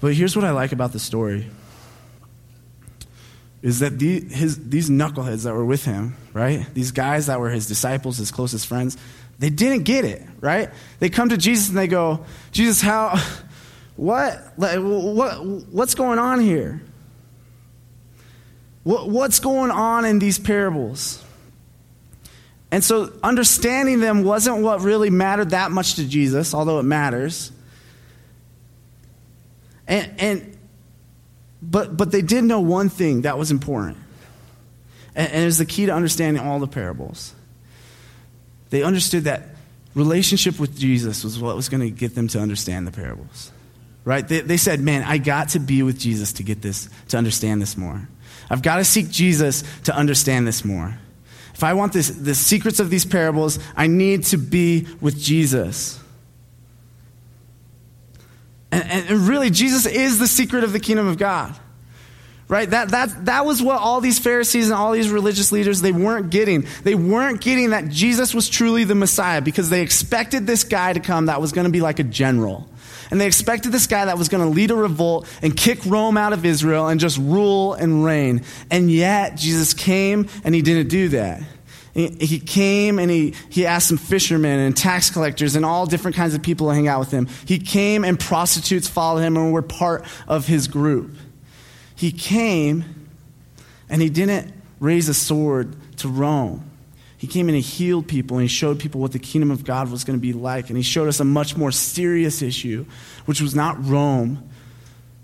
But 0.00 0.14
here's 0.14 0.34
what 0.34 0.46
I 0.46 0.52
like 0.52 0.72
about 0.72 0.92
the 0.92 0.98
story 0.98 1.50
is 3.60 3.80
that 3.80 3.98
the, 3.98 4.20
his, 4.20 4.70
these 4.70 4.88
knuckleheads 4.88 5.44
that 5.44 5.52
were 5.52 5.66
with 5.66 5.84
him, 5.84 6.16
right? 6.32 6.66
These 6.72 6.92
guys 6.92 7.26
that 7.26 7.38
were 7.38 7.50
his 7.50 7.68
disciples, 7.68 8.16
his 8.16 8.30
closest 8.30 8.66
friends, 8.66 8.96
they 9.42 9.50
didn't 9.50 9.82
get 9.82 10.04
it, 10.04 10.22
right? 10.40 10.70
They 11.00 11.08
come 11.10 11.30
to 11.30 11.36
Jesus 11.36 11.68
and 11.68 11.76
they 11.76 11.88
go, 11.88 12.24
Jesus, 12.52 12.80
how, 12.80 13.20
what, 13.96 14.38
what, 14.54 15.44
what's 15.44 15.96
going 15.96 16.20
on 16.20 16.38
here? 16.38 16.80
What, 18.84 19.08
what's 19.10 19.40
going 19.40 19.72
on 19.72 20.04
in 20.04 20.20
these 20.20 20.38
parables? 20.38 21.24
And 22.70 22.84
so 22.84 23.12
understanding 23.24 23.98
them 23.98 24.22
wasn't 24.22 24.58
what 24.58 24.80
really 24.80 25.10
mattered 25.10 25.50
that 25.50 25.72
much 25.72 25.96
to 25.96 26.06
Jesus, 26.06 26.54
although 26.54 26.78
it 26.78 26.84
matters. 26.84 27.50
And, 29.88 30.14
and 30.20 30.58
but, 31.60 31.96
but 31.96 32.12
they 32.12 32.22
did 32.22 32.44
know 32.44 32.60
one 32.60 32.88
thing 32.88 33.22
that 33.22 33.38
was 33.38 33.50
important. 33.50 33.98
And, 35.16 35.32
and 35.32 35.42
it 35.42 35.46
was 35.46 35.58
the 35.58 35.66
key 35.66 35.86
to 35.86 35.92
understanding 35.92 36.40
all 36.40 36.60
the 36.60 36.68
parables. 36.68 37.34
They 38.72 38.82
understood 38.82 39.24
that 39.24 39.42
relationship 39.94 40.58
with 40.58 40.78
Jesus 40.78 41.24
was 41.24 41.38
what 41.38 41.54
was 41.54 41.68
going 41.68 41.82
to 41.82 41.90
get 41.90 42.14
them 42.14 42.26
to 42.28 42.40
understand 42.40 42.86
the 42.86 42.90
parables. 42.90 43.52
Right? 44.02 44.26
They, 44.26 44.40
they 44.40 44.56
said, 44.56 44.80
man, 44.80 45.02
I 45.02 45.18
got 45.18 45.50
to 45.50 45.60
be 45.60 45.82
with 45.82 45.98
Jesus 45.98 46.32
to 46.34 46.42
get 46.42 46.62
this, 46.62 46.88
to 47.08 47.18
understand 47.18 47.60
this 47.60 47.76
more. 47.76 48.08
I've 48.48 48.62
got 48.62 48.76
to 48.76 48.84
seek 48.84 49.10
Jesus 49.10 49.62
to 49.84 49.94
understand 49.94 50.48
this 50.48 50.64
more. 50.64 50.98
If 51.52 51.62
I 51.62 51.74
want 51.74 51.92
this, 51.92 52.08
the 52.08 52.34
secrets 52.34 52.80
of 52.80 52.88
these 52.88 53.04
parables, 53.04 53.58
I 53.76 53.88
need 53.88 54.24
to 54.24 54.38
be 54.38 54.86
with 55.02 55.20
Jesus. 55.20 56.00
And, 58.70 58.84
and, 58.90 59.28
really, 59.28 59.50
Jesus 59.50 59.84
is 59.84 60.18
the 60.18 60.26
secret 60.26 60.64
of 60.64 60.72
the 60.72 60.80
kingdom 60.80 61.06
of 61.06 61.18
God. 61.18 61.54
Right? 62.48 62.68
That, 62.68 62.90
that, 62.90 63.24
that 63.26 63.46
was 63.46 63.62
what 63.62 63.80
all 63.80 64.00
these 64.00 64.18
Pharisees 64.18 64.66
and 64.66 64.74
all 64.74 64.92
these 64.92 65.10
religious 65.10 65.52
leaders, 65.52 65.80
they 65.80 65.92
weren't 65.92 66.30
getting. 66.30 66.66
They 66.82 66.94
weren't 66.94 67.40
getting 67.40 67.70
that 67.70 67.88
Jesus 67.88 68.34
was 68.34 68.48
truly 68.48 68.84
the 68.84 68.94
Messiah 68.94 69.40
because 69.40 69.70
they 69.70 69.80
expected 69.80 70.46
this 70.46 70.64
guy 70.64 70.92
to 70.92 71.00
come 71.00 71.26
that 71.26 71.40
was 71.40 71.52
going 71.52 71.64
to 71.64 71.70
be 71.70 71.80
like 71.80 71.98
a 71.98 72.04
general. 72.04 72.68
And 73.10 73.20
they 73.20 73.26
expected 73.26 73.72
this 73.72 73.86
guy 73.86 74.06
that 74.06 74.18
was 74.18 74.28
going 74.28 74.42
to 74.42 74.50
lead 74.50 74.70
a 74.70 74.74
revolt 74.74 75.28
and 75.42 75.56
kick 75.56 75.84
Rome 75.84 76.16
out 76.16 76.32
of 76.32 76.46
Israel 76.46 76.88
and 76.88 76.98
just 76.98 77.18
rule 77.18 77.74
and 77.74 78.04
reign. 78.04 78.42
And 78.70 78.90
yet, 78.90 79.36
Jesus 79.36 79.74
came 79.74 80.28
and 80.44 80.54
he 80.54 80.62
didn't 80.62 80.88
do 80.88 81.08
that. 81.10 81.42
He 81.94 82.40
came 82.40 82.98
and 82.98 83.10
he, 83.10 83.34
he 83.50 83.66
asked 83.66 83.88
some 83.88 83.98
fishermen 83.98 84.60
and 84.60 84.74
tax 84.74 85.10
collectors 85.10 85.56
and 85.56 85.64
all 85.64 85.84
different 85.84 86.16
kinds 86.16 86.34
of 86.34 86.42
people 86.42 86.68
to 86.68 86.74
hang 86.74 86.88
out 86.88 87.00
with 87.00 87.10
him. 87.10 87.28
He 87.44 87.58
came 87.58 88.02
and 88.02 88.18
prostitutes 88.18 88.88
followed 88.88 89.20
him 89.20 89.36
and 89.36 89.52
were 89.52 89.60
part 89.60 90.06
of 90.26 90.46
his 90.46 90.68
group. 90.68 91.14
He 91.94 92.12
came 92.12 93.08
and 93.88 94.00
he 94.00 94.08
didn't 94.08 94.52
raise 94.80 95.08
a 95.08 95.14
sword 95.14 95.76
to 95.98 96.08
Rome. 96.08 96.68
He 97.16 97.28
came 97.28 97.48
and 97.48 97.54
he 97.54 97.62
healed 97.62 98.08
people 98.08 98.36
and 98.36 98.42
he 98.42 98.48
showed 98.48 98.80
people 98.80 99.00
what 99.00 99.12
the 99.12 99.20
kingdom 99.20 99.52
of 99.52 99.64
God 99.64 99.90
was 99.90 100.02
going 100.02 100.18
to 100.18 100.20
be 100.20 100.32
like. 100.32 100.68
And 100.68 100.76
he 100.76 100.82
showed 100.82 101.08
us 101.08 101.20
a 101.20 101.24
much 101.24 101.56
more 101.56 101.70
serious 101.70 102.42
issue, 102.42 102.84
which 103.26 103.40
was 103.40 103.54
not 103.54 103.84
Rome, 103.86 104.48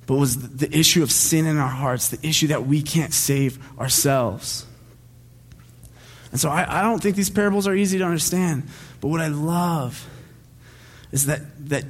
but 0.07 0.14
was 0.14 0.57
the 0.57 0.72
issue 0.76 1.02
of 1.02 1.11
sin 1.11 1.44
in 1.44 1.57
our 1.57 1.68
hearts, 1.68 2.09
the 2.09 2.24
issue 2.24 2.46
that 2.48 2.66
we 2.66 2.83
can't 2.83 3.12
save 3.12 3.59
ourselves. 3.81 4.64
And 6.31 6.40
so 6.40 6.50
I, 6.50 6.81
I 6.81 6.83
don't 6.83 7.02
think 7.02 7.16
these 7.16 7.31
parables 7.31 7.66
are 7.66 7.74
easy 7.74 7.98
to 7.98 8.04
understand. 8.04 8.68
But 9.00 9.09
what 9.09 9.20
I 9.20 9.28
love 9.28 10.07
is 11.11 11.26
that, 11.26 11.40
that 11.68 11.85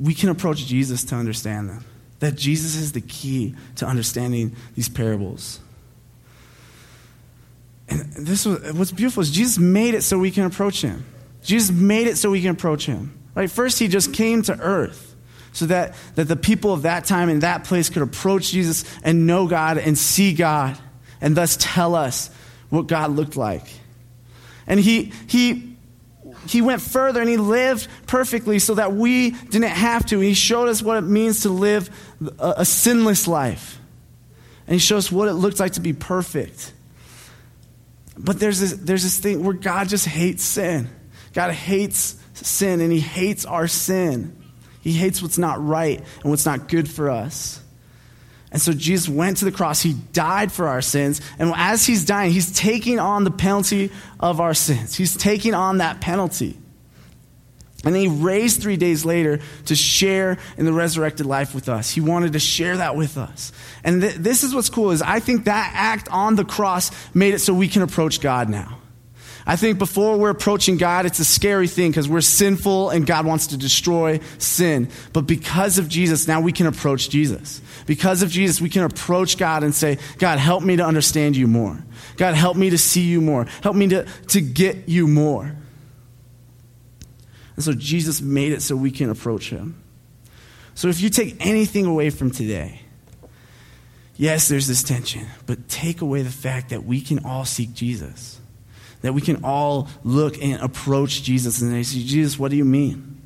we 0.00 0.14
can 0.14 0.28
approach 0.28 0.66
Jesus 0.66 1.04
to 1.04 1.14
understand 1.14 1.68
them. 1.68 1.84
That 2.24 2.36
Jesus 2.36 2.74
is 2.74 2.92
the 2.92 3.02
key 3.02 3.54
to 3.76 3.86
understanding 3.86 4.56
these 4.74 4.88
parables. 4.88 5.60
And 7.86 8.00
this 8.14 8.46
was, 8.46 8.72
what's 8.72 8.92
beautiful 8.92 9.20
is 9.20 9.30
Jesus 9.30 9.58
made 9.58 9.92
it 9.92 10.00
so 10.00 10.18
we 10.18 10.30
can 10.30 10.44
approach 10.44 10.80
him. 10.80 11.04
Jesus 11.42 11.70
made 11.70 12.06
it 12.06 12.16
so 12.16 12.30
we 12.30 12.40
can 12.40 12.50
approach 12.50 12.86
him. 12.86 13.12
Right? 13.34 13.50
First, 13.50 13.78
he 13.78 13.88
just 13.88 14.14
came 14.14 14.40
to 14.44 14.58
earth 14.58 15.14
so 15.52 15.66
that, 15.66 15.94
that 16.14 16.24
the 16.24 16.36
people 16.36 16.72
of 16.72 16.82
that 16.82 17.04
time 17.04 17.28
and 17.28 17.42
that 17.42 17.64
place 17.64 17.90
could 17.90 18.00
approach 18.00 18.52
Jesus 18.52 18.86
and 19.02 19.26
know 19.26 19.46
God 19.46 19.76
and 19.76 19.98
see 19.98 20.32
God 20.32 20.78
and 21.20 21.36
thus 21.36 21.58
tell 21.60 21.94
us 21.94 22.30
what 22.70 22.86
God 22.86 23.10
looked 23.10 23.36
like. 23.36 23.66
And 24.66 24.80
he, 24.80 25.12
he, 25.26 25.73
he 26.46 26.62
went 26.62 26.80
further 26.82 27.20
and 27.20 27.28
he 27.28 27.36
lived 27.36 27.88
perfectly 28.06 28.58
so 28.58 28.74
that 28.74 28.92
we 28.92 29.30
didn't 29.30 29.64
have 29.64 30.06
to. 30.06 30.20
He 30.20 30.34
showed 30.34 30.68
us 30.68 30.82
what 30.82 30.96
it 30.96 31.02
means 31.02 31.40
to 31.42 31.50
live 31.50 31.90
a, 32.38 32.54
a 32.58 32.64
sinless 32.64 33.26
life. 33.28 33.78
And 34.66 34.74
he 34.74 34.78
showed 34.78 34.98
us 34.98 35.12
what 35.12 35.28
it 35.28 35.34
looks 35.34 35.60
like 35.60 35.72
to 35.72 35.80
be 35.80 35.92
perfect. 35.92 36.72
But 38.16 38.38
there's 38.38 38.60
this, 38.60 38.72
there's 38.72 39.02
this 39.02 39.18
thing 39.18 39.42
where 39.44 39.54
God 39.54 39.88
just 39.88 40.06
hates 40.06 40.44
sin. 40.44 40.88
God 41.32 41.50
hates 41.50 42.16
sin 42.34 42.80
and 42.80 42.92
He 42.92 43.00
hates 43.00 43.44
our 43.44 43.68
sin. 43.68 44.36
He 44.80 44.92
hates 44.92 45.22
what's 45.22 45.38
not 45.38 45.64
right 45.64 45.98
and 45.98 46.30
what's 46.30 46.46
not 46.46 46.68
good 46.68 46.88
for 46.88 47.10
us. 47.10 47.60
And 48.54 48.62
so 48.62 48.72
Jesus 48.72 49.08
went 49.08 49.38
to 49.38 49.44
the 49.44 49.50
cross. 49.52 49.82
He 49.82 49.94
died 50.12 50.52
for 50.52 50.68
our 50.68 50.80
sins. 50.80 51.20
And 51.40 51.52
as 51.56 51.84
He's 51.84 52.04
dying, 52.04 52.30
He's 52.30 52.52
taking 52.52 53.00
on 53.00 53.24
the 53.24 53.32
penalty 53.32 53.90
of 54.20 54.40
our 54.40 54.54
sins. 54.54 54.94
He's 54.94 55.16
taking 55.16 55.54
on 55.54 55.78
that 55.78 56.00
penalty. 56.00 56.56
And 57.84 57.94
then 57.94 58.00
he 58.00 58.08
raised 58.08 58.62
three 58.62 58.76
days 58.76 59.04
later 59.04 59.40
to 59.66 59.74
share 59.74 60.38
in 60.56 60.64
the 60.64 60.72
resurrected 60.72 61.26
life 61.26 61.54
with 61.54 61.68
us. 61.68 61.90
He 61.90 62.00
wanted 62.00 62.32
to 62.32 62.38
share 62.38 62.78
that 62.78 62.96
with 62.96 63.18
us. 63.18 63.52
And 63.82 64.00
th- 64.00 64.14
this 64.14 64.42
is 64.42 64.54
what's 64.54 64.70
cool 64.70 64.92
is 64.92 65.02
I 65.02 65.20
think 65.20 65.44
that 65.44 65.72
act 65.74 66.08
on 66.10 66.34
the 66.36 66.46
cross 66.46 66.90
made 67.14 67.34
it 67.34 67.40
so 67.40 67.52
we 67.52 67.68
can 67.68 67.82
approach 67.82 68.20
God 68.20 68.48
now. 68.48 68.78
I 69.46 69.56
think 69.56 69.78
before 69.78 70.16
we're 70.16 70.30
approaching 70.30 70.78
God, 70.78 71.04
it's 71.04 71.18
a 71.18 71.24
scary 71.24 71.68
thing 71.68 71.90
because 71.90 72.08
we're 72.08 72.22
sinful 72.22 72.90
and 72.90 73.06
God 73.06 73.26
wants 73.26 73.48
to 73.48 73.58
destroy 73.58 74.20
sin. 74.38 74.88
But 75.12 75.26
because 75.26 75.78
of 75.78 75.86
Jesus, 75.88 76.26
now 76.26 76.40
we 76.40 76.50
can 76.50 76.66
approach 76.66 77.10
Jesus. 77.10 77.60
Because 77.84 78.22
of 78.22 78.30
Jesus, 78.30 78.60
we 78.60 78.70
can 78.70 78.84
approach 78.84 79.36
God 79.36 79.62
and 79.62 79.74
say, 79.74 79.98
God, 80.18 80.38
help 80.38 80.62
me 80.62 80.76
to 80.76 80.84
understand 80.84 81.36
you 81.36 81.46
more. 81.46 81.78
God, 82.16 82.34
help 82.34 82.56
me 82.56 82.70
to 82.70 82.78
see 82.78 83.02
you 83.02 83.20
more. 83.20 83.44
Help 83.62 83.76
me 83.76 83.88
to, 83.88 84.06
to 84.28 84.40
get 84.40 84.88
you 84.88 85.06
more. 85.06 85.54
And 87.56 87.64
so 87.64 87.74
Jesus 87.74 88.22
made 88.22 88.52
it 88.52 88.62
so 88.62 88.74
we 88.76 88.90
can 88.90 89.10
approach 89.10 89.50
him. 89.50 89.82
So 90.74 90.88
if 90.88 91.02
you 91.02 91.10
take 91.10 91.36
anything 91.44 91.84
away 91.84 92.08
from 92.08 92.30
today, 92.30 92.80
yes, 94.16 94.48
there's 94.48 94.66
this 94.66 94.82
tension, 94.82 95.26
but 95.46 95.68
take 95.68 96.00
away 96.00 96.22
the 96.22 96.30
fact 96.30 96.70
that 96.70 96.84
we 96.84 97.02
can 97.02 97.24
all 97.26 97.44
seek 97.44 97.74
Jesus. 97.74 98.40
That 99.04 99.12
we 99.12 99.20
can 99.20 99.44
all 99.44 99.88
look 100.02 100.42
and 100.42 100.62
approach 100.62 101.22
Jesus 101.22 101.60
and 101.60 101.70
they 101.70 101.82
say, 101.82 101.98
Jesus, 101.98 102.38
what 102.38 102.50
do 102.50 102.56
you 102.56 102.64
mean? 102.64 103.20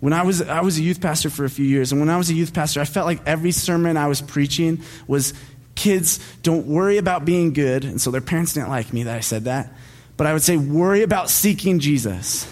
When 0.00 0.14
I 0.14 0.22
was, 0.22 0.40
I 0.40 0.62
was 0.62 0.78
a 0.78 0.82
youth 0.82 1.02
pastor 1.02 1.28
for 1.28 1.44
a 1.44 1.50
few 1.50 1.66
years, 1.66 1.92
and 1.92 2.00
when 2.00 2.08
I 2.08 2.16
was 2.16 2.30
a 2.30 2.34
youth 2.34 2.54
pastor, 2.54 2.80
I 2.80 2.86
felt 2.86 3.04
like 3.04 3.20
every 3.26 3.50
sermon 3.50 3.98
I 3.98 4.08
was 4.08 4.22
preaching 4.22 4.80
was 5.06 5.34
kids, 5.74 6.20
don't 6.42 6.66
worry 6.66 6.96
about 6.96 7.26
being 7.26 7.52
good. 7.52 7.84
And 7.84 8.00
so 8.00 8.10
their 8.10 8.22
parents 8.22 8.54
didn't 8.54 8.70
like 8.70 8.94
me 8.94 9.02
that 9.02 9.14
I 9.14 9.20
said 9.20 9.44
that. 9.44 9.74
But 10.16 10.26
I 10.26 10.32
would 10.32 10.42
say, 10.42 10.56
worry 10.56 11.02
about 11.02 11.28
seeking 11.28 11.78
Jesus. 11.78 12.50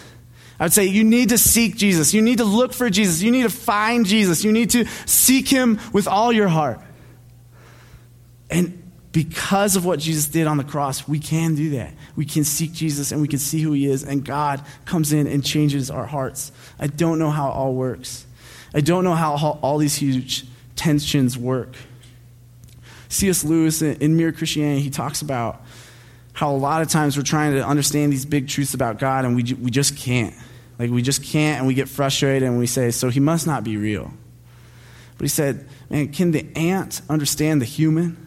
I 0.61 0.64
would 0.64 0.75
say 0.75 0.85
you 0.85 1.05
need 1.05 1.31
to 1.31 1.38
seek 1.38 1.77
Jesus. 1.77 2.12
You 2.12 2.21
need 2.21 2.37
to 2.38 2.45
look 2.45 2.75
for 2.75 2.90
Jesus. 2.90 3.23
You 3.23 3.31
need 3.31 3.45
to 3.45 3.51
find 3.51 4.05
Jesus. 4.05 4.45
You 4.45 4.53
need 4.53 4.71
to 4.71 4.85
seek 5.07 5.49
him 5.49 5.81
with 5.95 6.07
all 6.07 6.35
your 6.35 6.49
heart. 6.49 6.81
And 8.51 8.84
because 9.14 9.77
of 9.77 9.87
what 9.87 10.00
Jesus 10.00 10.27
did 10.27 10.48
on 10.48 10.57
the 10.57 10.64
cross, 10.64 11.07
we 11.07 11.20
can 11.20 11.55
do 11.55 11.70
that. 11.70 11.94
We 12.16 12.24
can 12.24 12.42
seek 12.42 12.72
Jesus 12.72 13.12
and 13.12 13.22
we 13.22 13.29
can 13.29 13.38
see 13.38 13.62
who 13.62 13.70
he 13.70 13.87
is, 13.87 14.03
and 14.03 14.24
God 14.24 14.61
comes 14.87 15.12
in 15.12 15.29
and 15.29 15.44
changes 15.44 15.88
our 15.88 16.05
hearts. 16.05 16.50
I 16.81 16.88
don't 16.88 17.20
know 17.20 17.31
how 17.31 17.48
it 17.48 17.53
all 17.53 17.74
works. 17.74 18.27
I 18.74 18.81
don't 18.81 19.05
know 19.05 19.14
how 19.14 19.61
all 19.62 19.79
these 19.79 19.94
huge 19.94 20.44
tensions 20.74 21.38
work. 21.38 21.77
C.S. 23.09 23.44
Lewis 23.44 23.83
in, 23.83 24.16
Mere 24.16 24.33
Christianity, 24.33 24.83
he 24.83 24.90
talks 24.90 25.22
about 25.22 25.62
how 26.33 26.50
a 26.50 26.59
lot 26.59 26.83
of 26.83 26.88
times 26.88 27.16
we're 27.16 27.22
trying 27.22 27.53
to 27.53 27.64
understand 27.64 28.12
these 28.12 28.27
big 28.27 28.48
truths 28.48 28.74
about 28.74 28.98
God 28.98 29.24
and 29.24 29.37
we, 29.37 29.44
we 29.55 29.70
just 29.70 29.96
can't. 29.96 30.35
Like, 30.77 30.90
we 30.90 31.03
just 31.03 31.22
can't, 31.22 31.59
and 31.59 31.68
we 31.68 31.74
get 31.74 31.88
frustrated 31.88 32.42
and 32.42 32.59
we 32.59 32.66
say, 32.66 32.90
so 32.90 33.11
he 33.11 33.20
must 33.20 33.46
not 33.46 33.62
be 33.62 33.77
real. 33.77 34.12
But 35.18 35.22
he 35.22 35.29
said, 35.29 35.68
man, 35.88 36.09
can 36.09 36.33
the 36.33 36.48
ant 36.57 37.00
understand 37.09 37.62
the 37.62 37.66
human? 37.66 38.24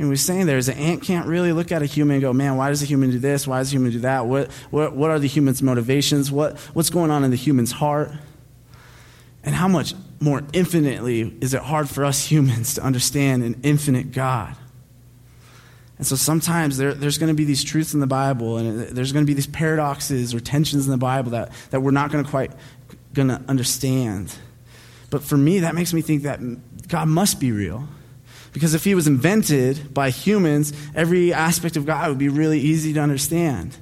And 0.00 0.08
we 0.08 0.14
are 0.14 0.16
saying 0.16 0.46
there 0.46 0.56
is 0.56 0.70
an 0.70 0.78
ant 0.78 1.02
can't 1.02 1.26
really 1.26 1.52
look 1.52 1.70
at 1.70 1.82
a 1.82 1.84
human 1.84 2.14
and 2.14 2.22
go, 2.22 2.32
man, 2.32 2.56
why 2.56 2.70
does 2.70 2.82
a 2.82 2.86
human 2.86 3.10
do 3.10 3.18
this? 3.18 3.46
Why 3.46 3.58
does 3.58 3.68
a 3.68 3.72
human 3.72 3.92
do 3.92 3.98
that? 3.98 4.24
What, 4.24 4.50
what, 4.70 4.96
what 4.96 5.10
are 5.10 5.18
the 5.18 5.28
human's 5.28 5.62
motivations? 5.62 6.32
What, 6.32 6.58
what's 6.72 6.88
going 6.88 7.10
on 7.10 7.22
in 7.22 7.30
the 7.30 7.36
human's 7.36 7.70
heart? 7.70 8.10
And 9.44 9.54
how 9.54 9.68
much 9.68 9.92
more 10.18 10.42
infinitely 10.54 11.36
is 11.42 11.52
it 11.52 11.60
hard 11.60 11.90
for 11.90 12.06
us 12.06 12.24
humans 12.24 12.76
to 12.76 12.82
understand 12.82 13.42
an 13.42 13.60
infinite 13.62 14.12
God? 14.12 14.56
And 15.98 16.06
so 16.06 16.16
sometimes 16.16 16.78
there, 16.78 16.94
there's 16.94 17.18
going 17.18 17.28
to 17.28 17.34
be 17.34 17.44
these 17.44 17.62
truths 17.62 17.92
in 17.92 18.00
the 18.00 18.06
Bible, 18.06 18.56
and 18.56 18.80
there's 18.96 19.12
going 19.12 19.26
to 19.26 19.30
be 19.30 19.34
these 19.34 19.48
paradoxes 19.48 20.32
or 20.32 20.40
tensions 20.40 20.86
in 20.86 20.92
the 20.92 20.96
Bible 20.96 21.32
that, 21.32 21.52
that 21.72 21.80
we're 21.82 21.90
not 21.90 22.10
going 22.10 22.24
to 22.24 22.30
quite 22.30 22.52
going 23.12 23.28
to 23.28 23.42
understand. 23.48 24.34
But 25.10 25.22
for 25.22 25.36
me, 25.36 25.58
that 25.58 25.74
makes 25.74 25.92
me 25.92 26.00
think 26.00 26.22
that 26.22 26.40
God 26.88 27.06
must 27.06 27.38
be 27.38 27.52
real. 27.52 27.86
Because 28.52 28.74
if 28.74 28.84
he 28.84 28.94
was 28.94 29.06
invented 29.06 29.94
by 29.94 30.10
humans, 30.10 30.72
every 30.94 31.32
aspect 31.32 31.76
of 31.76 31.86
God 31.86 32.08
would 32.08 32.18
be 32.18 32.28
really 32.28 32.58
easy 32.58 32.92
to 32.94 33.00
understand. 33.00 33.76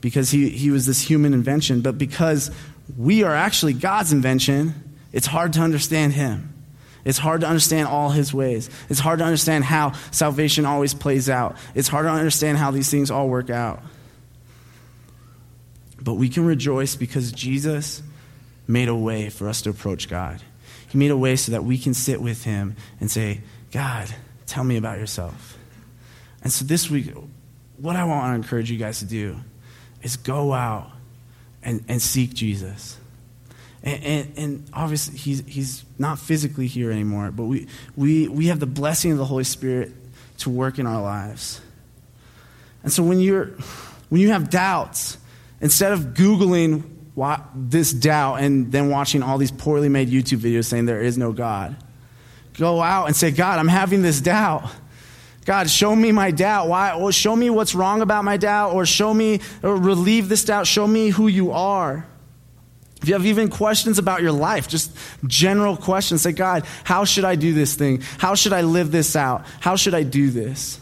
Because 0.00 0.30
he, 0.30 0.50
he 0.50 0.70
was 0.70 0.86
this 0.86 1.00
human 1.00 1.32
invention. 1.34 1.80
But 1.80 1.98
because 1.98 2.50
we 2.96 3.22
are 3.22 3.34
actually 3.34 3.72
God's 3.72 4.12
invention, 4.12 4.74
it's 5.12 5.26
hard 5.26 5.54
to 5.54 5.60
understand 5.60 6.12
him. 6.12 6.54
It's 7.04 7.18
hard 7.18 7.40
to 7.40 7.46
understand 7.46 7.88
all 7.88 8.10
his 8.10 8.34
ways. 8.34 8.68
It's 8.90 9.00
hard 9.00 9.20
to 9.20 9.24
understand 9.24 9.64
how 9.64 9.92
salvation 10.10 10.66
always 10.66 10.92
plays 10.92 11.30
out. 11.30 11.56
It's 11.74 11.88
hard 11.88 12.04
to 12.04 12.10
understand 12.10 12.58
how 12.58 12.70
these 12.70 12.90
things 12.90 13.10
all 13.10 13.28
work 13.28 13.48
out. 13.48 13.82
But 16.02 16.14
we 16.14 16.28
can 16.28 16.44
rejoice 16.44 16.96
because 16.96 17.32
Jesus 17.32 18.02
made 18.66 18.88
a 18.88 18.94
way 18.94 19.30
for 19.30 19.48
us 19.48 19.62
to 19.62 19.70
approach 19.70 20.08
God. 20.08 20.42
He 20.88 20.98
made 20.98 21.10
a 21.10 21.16
way 21.16 21.36
so 21.36 21.52
that 21.52 21.64
we 21.64 21.78
can 21.78 21.94
sit 21.94 22.20
with 22.20 22.44
him 22.44 22.76
and 23.00 23.10
say, 23.10 23.40
God, 23.70 24.12
tell 24.46 24.64
me 24.64 24.76
about 24.76 24.98
yourself. 24.98 25.58
And 26.42 26.52
so 26.52 26.64
this 26.64 26.90
week, 26.90 27.12
what 27.76 27.96
I 27.96 28.04
want 28.04 28.30
to 28.30 28.34
encourage 28.34 28.70
you 28.70 28.78
guys 28.78 29.00
to 29.00 29.04
do 29.04 29.36
is 30.02 30.16
go 30.16 30.52
out 30.52 30.90
and, 31.62 31.84
and 31.88 32.00
seek 32.00 32.34
Jesus. 32.34 32.98
And, 33.82 34.04
and, 34.04 34.38
and, 34.38 34.70
obviously, 34.72 35.16
he's, 35.16 35.42
he's 35.46 35.84
not 35.98 36.18
physically 36.18 36.66
here 36.66 36.90
anymore, 36.90 37.30
but 37.30 37.44
we, 37.44 37.66
we, 37.96 38.28
we 38.28 38.46
have 38.48 38.60
the 38.60 38.66
blessing 38.66 39.12
of 39.12 39.18
the 39.18 39.24
Holy 39.24 39.44
Spirit 39.44 39.92
to 40.38 40.50
work 40.50 40.78
in 40.78 40.86
our 40.86 41.00
lives. 41.00 41.60
And 42.82 42.92
so 42.92 43.02
when, 43.02 43.20
you're, 43.20 43.46
when 44.08 44.20
you 44.20 44.30
have 44.30 44.50
doubts, 44.50 45.16
instead 45.60 45.92
of 45.92 46.14
Googling 46.14 46.84
why, 47.14 47.42
this 47.54 47.92
doubt 47.92 48.36
and 48.36 48.70
then 48.70 48.88
watching 48.88 49.22
all 49.22 49.36
these 49.36 49.50
poorly 49.50 49.88
made 49.88 50.08
YouTube 50.08 50.38
videos 50.38 50.66
saying 50.66 50.86
there 50.86 51.02
is 51.02 51.18
no 51.18 51.32
God, 51.32 51.76
go 52.54 52.80
out 52.80 53.06
and 53.06 53.16
say, 53.16 53.30
God, 53.30 53.58
I'm 53.58 53.68
having 53.68 54.02
this 54.02 54.20
doubt. 54.20 54.70
God, 55.44 55.70
show 55.70 55.96
me 55.96 56.12
my 56.12 56.30
doubt. 56.30 56.68
Why? 56.68 57.10
Show 57.10 57.34
me 57.34 57.50
what's 57.50 57.74
wrong 57.74 58.02
about 58.02 58.24
my 58.24 58.36
doubt, 58.36 58.74
or 58.74 58.86
show 58.86 59.12
me, 59.12 59.40
or 59.62 59.74
relieve 59.74 60.28
this 60.28 60.44
doubt. 60.44 60.66
Show 60.66 60.86
me 60.86 61.08
who 61.08 61.28
you 61.28 61.52
are. 61.52 62.06
If 63.02 63.08
you 63.08 63.14
have 63.14 63.24
even 63.24 63.48
questions 63.48 63.98
about 63.98 64.20
your 64.20 64.32
life, 64.32 64.68
just 64.68 64.94
general 65.26 65.76
questions, 65.76 66.20
say, 66.20 66.32
God, 66.32 66.66
how 66.84 67.06
should 67.06 67.24
I 67.24 67.34
do 67.34 67.54
this 67.54 67.74
thing? 67.74 68.02
How 68.18 68.34
should 68.34 68.52
I 68.52 68.60
live 68.60 68.92
this 68.92 69.16
out? 69.16 69.46
How 69.60 69.76
should 69.76 69.94
I 69.94 70.02
do 70.02 70.30
this? 70.30 70.78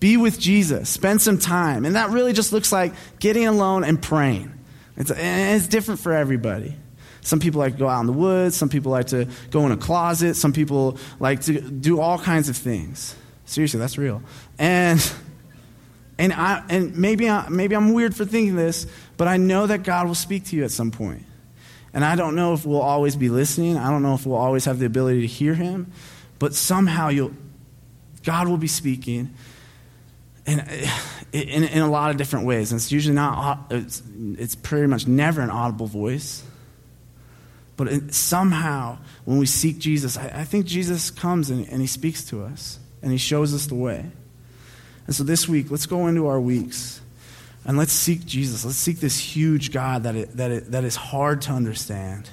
Be 0.00 0.16
with 0.16 0.40
Jesus. 0.40 0.88
Spend 0.88 1.20
some 1.20 1.38
time. 1.38 1.84
And 1.84 1.96
that 1.96 2.08
really 2.08 2.32
just 2.32 2.54
looks 2.54 2.72
like 2.72 2.94
getting 3.18 3.46
alone 3.46 3.84
and 3.84 4.00
praying. 4.00 4.52
It's, 4.96 5.10
and 5.10 5.56
it's 5.56 5.68
different 5.68 6.00
for 6.00 6.14
everybody. 6.14 6.74
Some 7.22 7.40
people 7.40 7.60
like 7.60 7.74
to 7.74 7.78
go 7.78 7.88
out 7.88 8.00
in 8.00 8.06
the 8.06 8.12
woods. 8.12 8.56
Some 8.56 8.68
people 8.68 8.90
like 8.92 9.08
to 9.08 9.26
go 9.50 9.66
in 9.66 9.72
a 9.72 9.76
closet. 9.76 10.34
Some 10.34 10.52
people 10.52 10.98
like 11.18 11.42
to 11.42 11.60
do 11.60 12.00
all 12.00 12.18
kinds 12.18 12.48
of 12.48 12.56
things. 12.56 13.14
Seriously, 13.44 13.78
that's 13.78 13.98
real. 13.98 14.22
And 14.58 15.00
and 16.18 16.32
I 16.32 16.64
and 16.68 16.96
maybe 16.96 17.28
I, 17.28 17.48
maybe 17.48 17.74
I'm 17.74 17.92
weird 17.92 18.14
for 18.14 18.24
thinking 18.24 18.56
this, 18.56 18.86
but 19.16 19.28
I 19.28 19.36
know 19.36 19.66
that 19.66 19.82
God 19.82 20.06
will 20.06 20.14
speak 20.14 20.46
to 20.46 20.56
you 20.56 20.64
at 20.64 20.70
some 20.70 20.90
point. 20.90 21.24
And 21.92 22.04
I 22.04 22.14
don't 22.14 22.36
know 22.36 22.54
if 22.54 22.64
we'll 22.64 22.80
always 22.80 23.16
be 23.16 23.28
listening. 23.28 23.76
I 23.76 23.90
don't 23.90 24.02
know 24.02 24.14
if 24.14 24.24
we'll 24.24 24.36
always 24.36 24.64
have 24.66 24.78
the 24.78 24.86
ability 24.86 25.22
to 25.22 25.26
hear 25.26 25.54
Him, 25.54 25.92
but 26.38 26.54
somehow 26.54 27.08
you'll 27.08 27.32
God 28.22 28.48
will 28.48 28.58
be 28.58 28.68
speaking. 28.68 29.34
And 30.46 30.66
in, 31.32 31.64
in 31.64 31.82
a 31.82 31.90
lot 31.90 32.10
of 32.10 32.16
different 32.16 32.46
ways. 32.46 32.72
And 32.72 32.80
it's 32.80 32.90
usually 32.90 33.14
not, 33.14 33.66
it's, 33.70 34.02
it's 34.36 34.54
pretty 34.54 34.86
much 34.86 35.06
never 35.06 35.40
an 35.40 35.50
audible 35.50 35.86
voice. 35.86 36.42
But 37.80 38.12
somehow, 38.12 38.98
when 39.24 39.38
we 39.38 39.46
seek 39.46 39.78
Jesus, 39.78 40.18
I, 40.18 40.40
I 40.40 40.44
think 40.44 40.66
Jesus 40.66 41.10
comes 41.10 41.48
and, 41.48 41.66
and 41.70 41.80
he 41.80 41.86
speaks 41.86 42.22
to 42.24 42.44
us 42.44 42.78
and 43.00 43.10
he 43.10 43.16
shows 43.16 43.54
us 43.54 43.68
the 43.68 43.74
way. 43.74 44.04
And 45.06 45.16
so 45.16 45.24
this 45.24 45.48
week, 45.48 45.70
let's 45.70 45.86
go 45.86 46.06
into 46.06 46.26
our 46.26 46.38
weeks 46.38 47.00
and 47.64 47.78
let's 47.78 47.94
seek 47.94 48.26
Jesus. 48.26 48.66
Let's 48.66 48.76
seek 48.76 49.00
this 49.00 49.18
huge 49.18 49.72
God 49.72 50.02
that, 50.02 50.14
it, 50.14 50.36
that, 50.36 50.50
it, 50.50 50.72
that 50.72 50.84
is 50.84 50.94
hard 50.94 51.40
to 51.42 51.52
understand. 51.52 52.28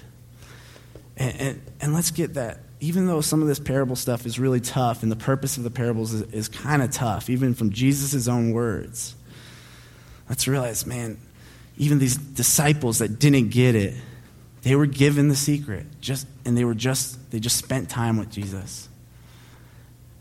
And, 1.16 1.40
and, 1.40 1.62
and, 1.80 1.94
let's 1.94 2.12
get 2.12 2.34
that, 2.34 2.60
even 2.82 3.08
though 3.08 3.22
some 3.22 3.42
of 3.42 3.48
this 3.48 3.58
parable 3.58 3.96
stuff 3.96 4.26
is 4.26 4.38
really 4.38 4.60
tough 4.60 5.02
and 5.02 5.10
the 5.10 5.16
purpose 5.16 5.56
of 5.56 5.64
the 5.64 5.72
parables 5.72 6.14
is, 6.14 6.24
is 6.34 6.50
kind 6.50 6.82
of 6.82 6.92
tough, 6.92 7.30
even 7.30 7.54
from 7.54 7.72
Jesus' 7.72 8.28
own 8.28 8.52
words, 8.52 9.16
let's 10.28 10.46
realize, 10.46 10.86
man, 10.86 11.18
even 11.78 12.00
these 12.00 12.18
disciples 12.18 12.98
that 12.98 13.18
didn't 13.18 13.48
get 13.52 13.76
it, 13.76 13.94
they 14.68 14.76
were 14.76 14.86
given 14.86 15.30
the 15.30 15.36
secret, 15.36 15.86
just, 16.02 16.28
and 16.44 16.58
they 16.58 16.66
were 16.66 16.76
just, 16.76 17.32
they 17.32 17.40
just 17.40 17.56
spent 17.56 17.90
time 17.90 18.18
with 18.18 18.30
Jesus. 18.30 18.90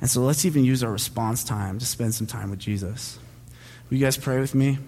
And 0.01 0.09
so 0.09 0.21
let's 0.21 0.45
even 0.45 0.65
use 0.65 0.85
our 0.85 0.93
response 0.93 1.43
time 1.43 1.81
to 1.81 1.85
spend 1.85 2.15
some 2.15 2.29
time 2.29 2.51
with 2.51 2.61
Jesus. 2.61 3.19
Will 3.91 3.97
you 3.97 4.05
guys 4.05 4.17
pray 4.17 4.39
with 4.39 4.55
me? 4.55 4.79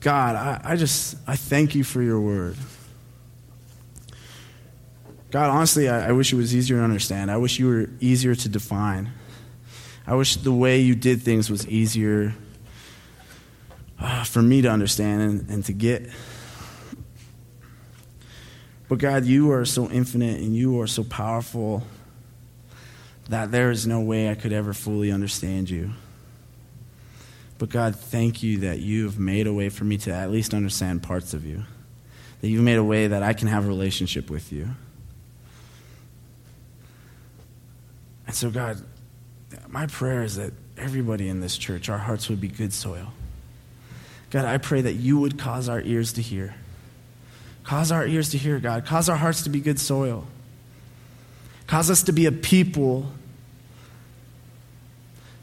God, 0.00 0.36
I, 0.36 0.72
I 0.72 0.76
just, 0.76 1.16
I 1.26 1.36
thank 1.36 1.74
you 1.74 1.84
for 1.84 2.00
your 2.00 2.18
word. 2.18 2.56
God, 5.30 5.50
honestly, 5.50 5.86
I, 5.86 6.08
I 6.08 6.12
wish 6.12 6.32
it 6.32 6.36
was 6.36 6.56
easier 6.56 6.78
to 6.78 6.82
understand. 6.82 7.30
I 7.30 7.36
wish 7.36 7.58
you 7.58 7.66
were 7.68 7.90
easier 8.00 8.34
to 8.34 8.48
define. 8.48 9.12
I 10.06 10.14
wish 10.14 10.36
the 10.36 10.52
way 10.52 10.80
you 10.80 10.94
did 10.94 11.20
things 11.20 11.50
was 11.50 11.68
easier 11.68 12.34
uh, 13.98 14.24
for 14.24 14.40
me 14.40 14.62
to 14.62 14.70
understand 14.70 15.20
and, 15.20 15.50
and 15.50 15.64
to 15.66 15.74
get. 15.74 16.08
But 18.88 18.98
God, 18.98 19.26
you 19.26 19.52
are 19.52 19.64
so 19.66 19.90
infinite 19.90 20.40
and 20.40 20.56
you 20.56 20.80
are 20.80 20.86
so 20.86 21.04
powerful 21.04 21.82
that 23.28 23.52
there 23.52 23.70
is 23.70 23.86
no 23.86 24.00
way 24.00 24.30
I 24.30 24.34
could 24.34 24.52
ever 24.52 24.72
fully 24.72 25.12
understand 25.12 25.68
you. 25.68 25.90
But 27.58 27.68
God, 27.68 27.96
thank 27.96 28.42
you 28.42 28.58
that 28.60 28.78
you 28.78 29.04
have 29.04 29.18
made 29.18 29.46
a 29.46 29.52
way 29.52 29.68
for 29.68 29.84
me 29.84 29.98
to 29.98 30.12
at 30.12 30.30
least 30.30 30.54
understand 30.54 31.02
parts 31.02 31.34
of 31.34 31.44
you. 31.44 31.64
That 32.40 32.48
you've 32.48 32.62
made 32.62 32.76
a 32.76 32.84
way 32.84 33.08
that 33.08 33.22
I 33.22 33.34
can 33.34 33.48
have 33.48 33.64
a 33.64 33.68
relationship 33.68 34.30
with 34.30 34.52
you. 34.52 34.70
And 38.26 38.34
so, 38.34 38.50
God, 38.50 38.82
my 39.68 39.86
prayer 39.86 40.22
is 40.22 40.36
that 40.36 40.52
everybody 40.76 41.28
in 41.28 41.40
this 41.40 41.58
church, 41.58 41.88
our 41.88 41.98
hearts 41.98 42.28
would 42.28 42.40
be 42.40 42.48
good 42.48 42.72
soil. 42.72 43.12
God, 44.30 44.44
I 44.44 44.58
pray 44.58 44.80
that 44.82 44.94
you 44.94 45.18
would 45.18 45.38
cause 45.38 45.68
our 45.68 45.80
ears 45.80 46.12
to 46.14 46.22
hear 46.22 46.54
Cause 47.68 47.92
our 47.92 48.06
ears 48.06 48.30
to 48.30 48.38
hear, 48.38 48.58
God. 48.58 48.86
Cause 48.86 49.10
our 49.10 49.16
hearts 49.16 49.42
to 49.42 49.50
be 49.50 49.60
good 49.60 49.78
soil. 49.78 50.26
Cause 51.66 51.90
us 51.90 52.04
to 52.04 52.12
be 52.12 52.24
a 52.24 52.32
people 52.32 53.12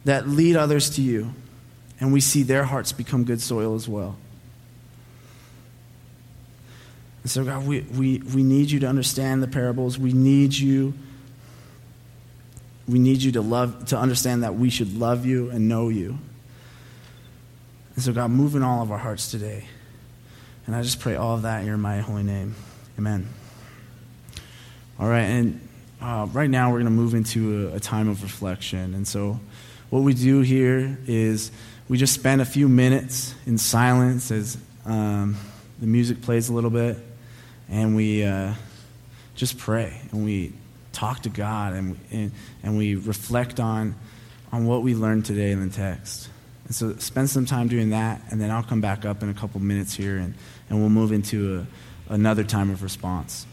that 0.05 0.28
lead 0.28 0.55
others 0.55 0.89
to 0.95 1.03
you, 1.03 1.36
and 1.99 2.11
we 2.11 2.19
see 2.19 2.41
their 2.41 2.63
hearts 2.63 2.91
become 2.91 3.26
good 3.26 3.39
soil 3.39 3.76
as 3.76 3.88
well. 3.88 4.15
And 7.21 7.30
so, 7.30 7.45
God, 7.45 7.67
we, 7.67 7.82
we, 7.82 8.17
we 8.34 8.41
need 8.41 8.71
you 8.71 8.80
to 8.80 8.88
understand 8.88 9.43
the 9.43 9.47
parables. 9.47 9.99
We 9.99 10.11
need 10.11 10.55
you. 10.55 10.95
We 12.88 12.97
need 12.97 13.21
you 13.21 13.34
to 13.34 13.41
love 13.41 13.86
to 13.89 13.99
understand 13.99 14.41
that 14.41 14.55
we 14.55 14.71
should 14.71 14.97
love 14.97 15.28
you 15.28 15.51
and 15.51 15.69
know 15.69 15.89
you. 15.89 16.17
And 17.93 18.03
so, 18.03 18.13
God, 18.13 18.32
move 18.32 18.55
in 18.55 18.63
all 18.63 18.82
of 18.82 18.91
our 18.91 18.97
hearts 18.97 19.30
today. 19.30 19.65
And 20.66 20.76
I 20.76 20.82
just 20.82 20.99
pray 20.99 21.16
all 21.16 21.36
of 21.36 21.43
that 21.43 21.61
in 21.61 21.68
your 21.68 21.78
mighty 21.78 22.01
holy 22.01 22.24
name. 22.24 22.55
Amen. 22.97 23.28
All 24.99 25.07
right, 25.07 25.24
and 25.24 25.68
uh, 26.01 26.28
right 26.32 26.49
now 26.49 26.70
we're 26.70 26.80
going 26.80 26.86
to 26.86 26.91
move 26.91 27.13
into 27.13 27.70
a, 27.70 27.76
a, 27.76 27.80
time 27.80 28.07
of 28.07 28.24
reflection. 28.24 28.93
And 28.93 29.07
so, 29.07 29.39
what 29.89 29.99
we 29.99 30.13
do 30.13 30.41
here 30.41 30.97
is 31.05 31.51
we 31.88 31.97
just 31.97 32.13
spend 32.13 32.41
a 32.41 32.45
few 32.45 32.70
minutes 32.70 33.36
in 33.45 33.57
silence 33.57 34.32
as 34.32 34.57
um, 34.86 35.36
the 35.80 35.88
music 35.88 36.22
plays 36.22 36.49
a 36.49 36.53
little 36.53 36.70
bit, 36.70 36.97
and 37.70 37.95
we 37.95 38.24
uh, 38.24 38.53
just 39.36 39.57
pray 39.57 39.99
and 40.11 40.26
we 40.26 40.53
talk 40.93 41.22
to 41.24 41.30
God 41.30 41.74
and, 41.74 41.99
and, 42.11 42.32
and 42.63 42.78
we 42.78 42.95
reflect 42.95 43.59
on, 43.59 43.95
on 44.51 44.66
what 44.66 44.82
we 44.82 44.95
learned 44.95 45.26
today 45.26 45.51
in 45.51 45.68
the 45.68 45.74
text. 45.74 46.30
And 46.66 46.74
so 46.74 46.95
spend 46.97 47.30
some 47.30 47.45
time 47.45 47.68
doing 47.68 47.91
that, 47.91 48.22
and 48.32 48.41
then 48.41 48.51
I'll 48.51 48.63
come 48.63 48.82
back 48.82 49.05
up 49.05 49.22
in 49.22 49.30
a 49.30 49.34
couple 49.34 49.61
minutes 49.61 49.95
here 49.95 50.18
and, 50.18 50.34
and 50.70 50.80
we'll 50.80 50.89
move 50.89 51.11
into 51.11 51.68
a, 52.09 52.13
another 52.13 52.43
time 52.43 52.70
of 52.72 52.82
response. 52.82 53.45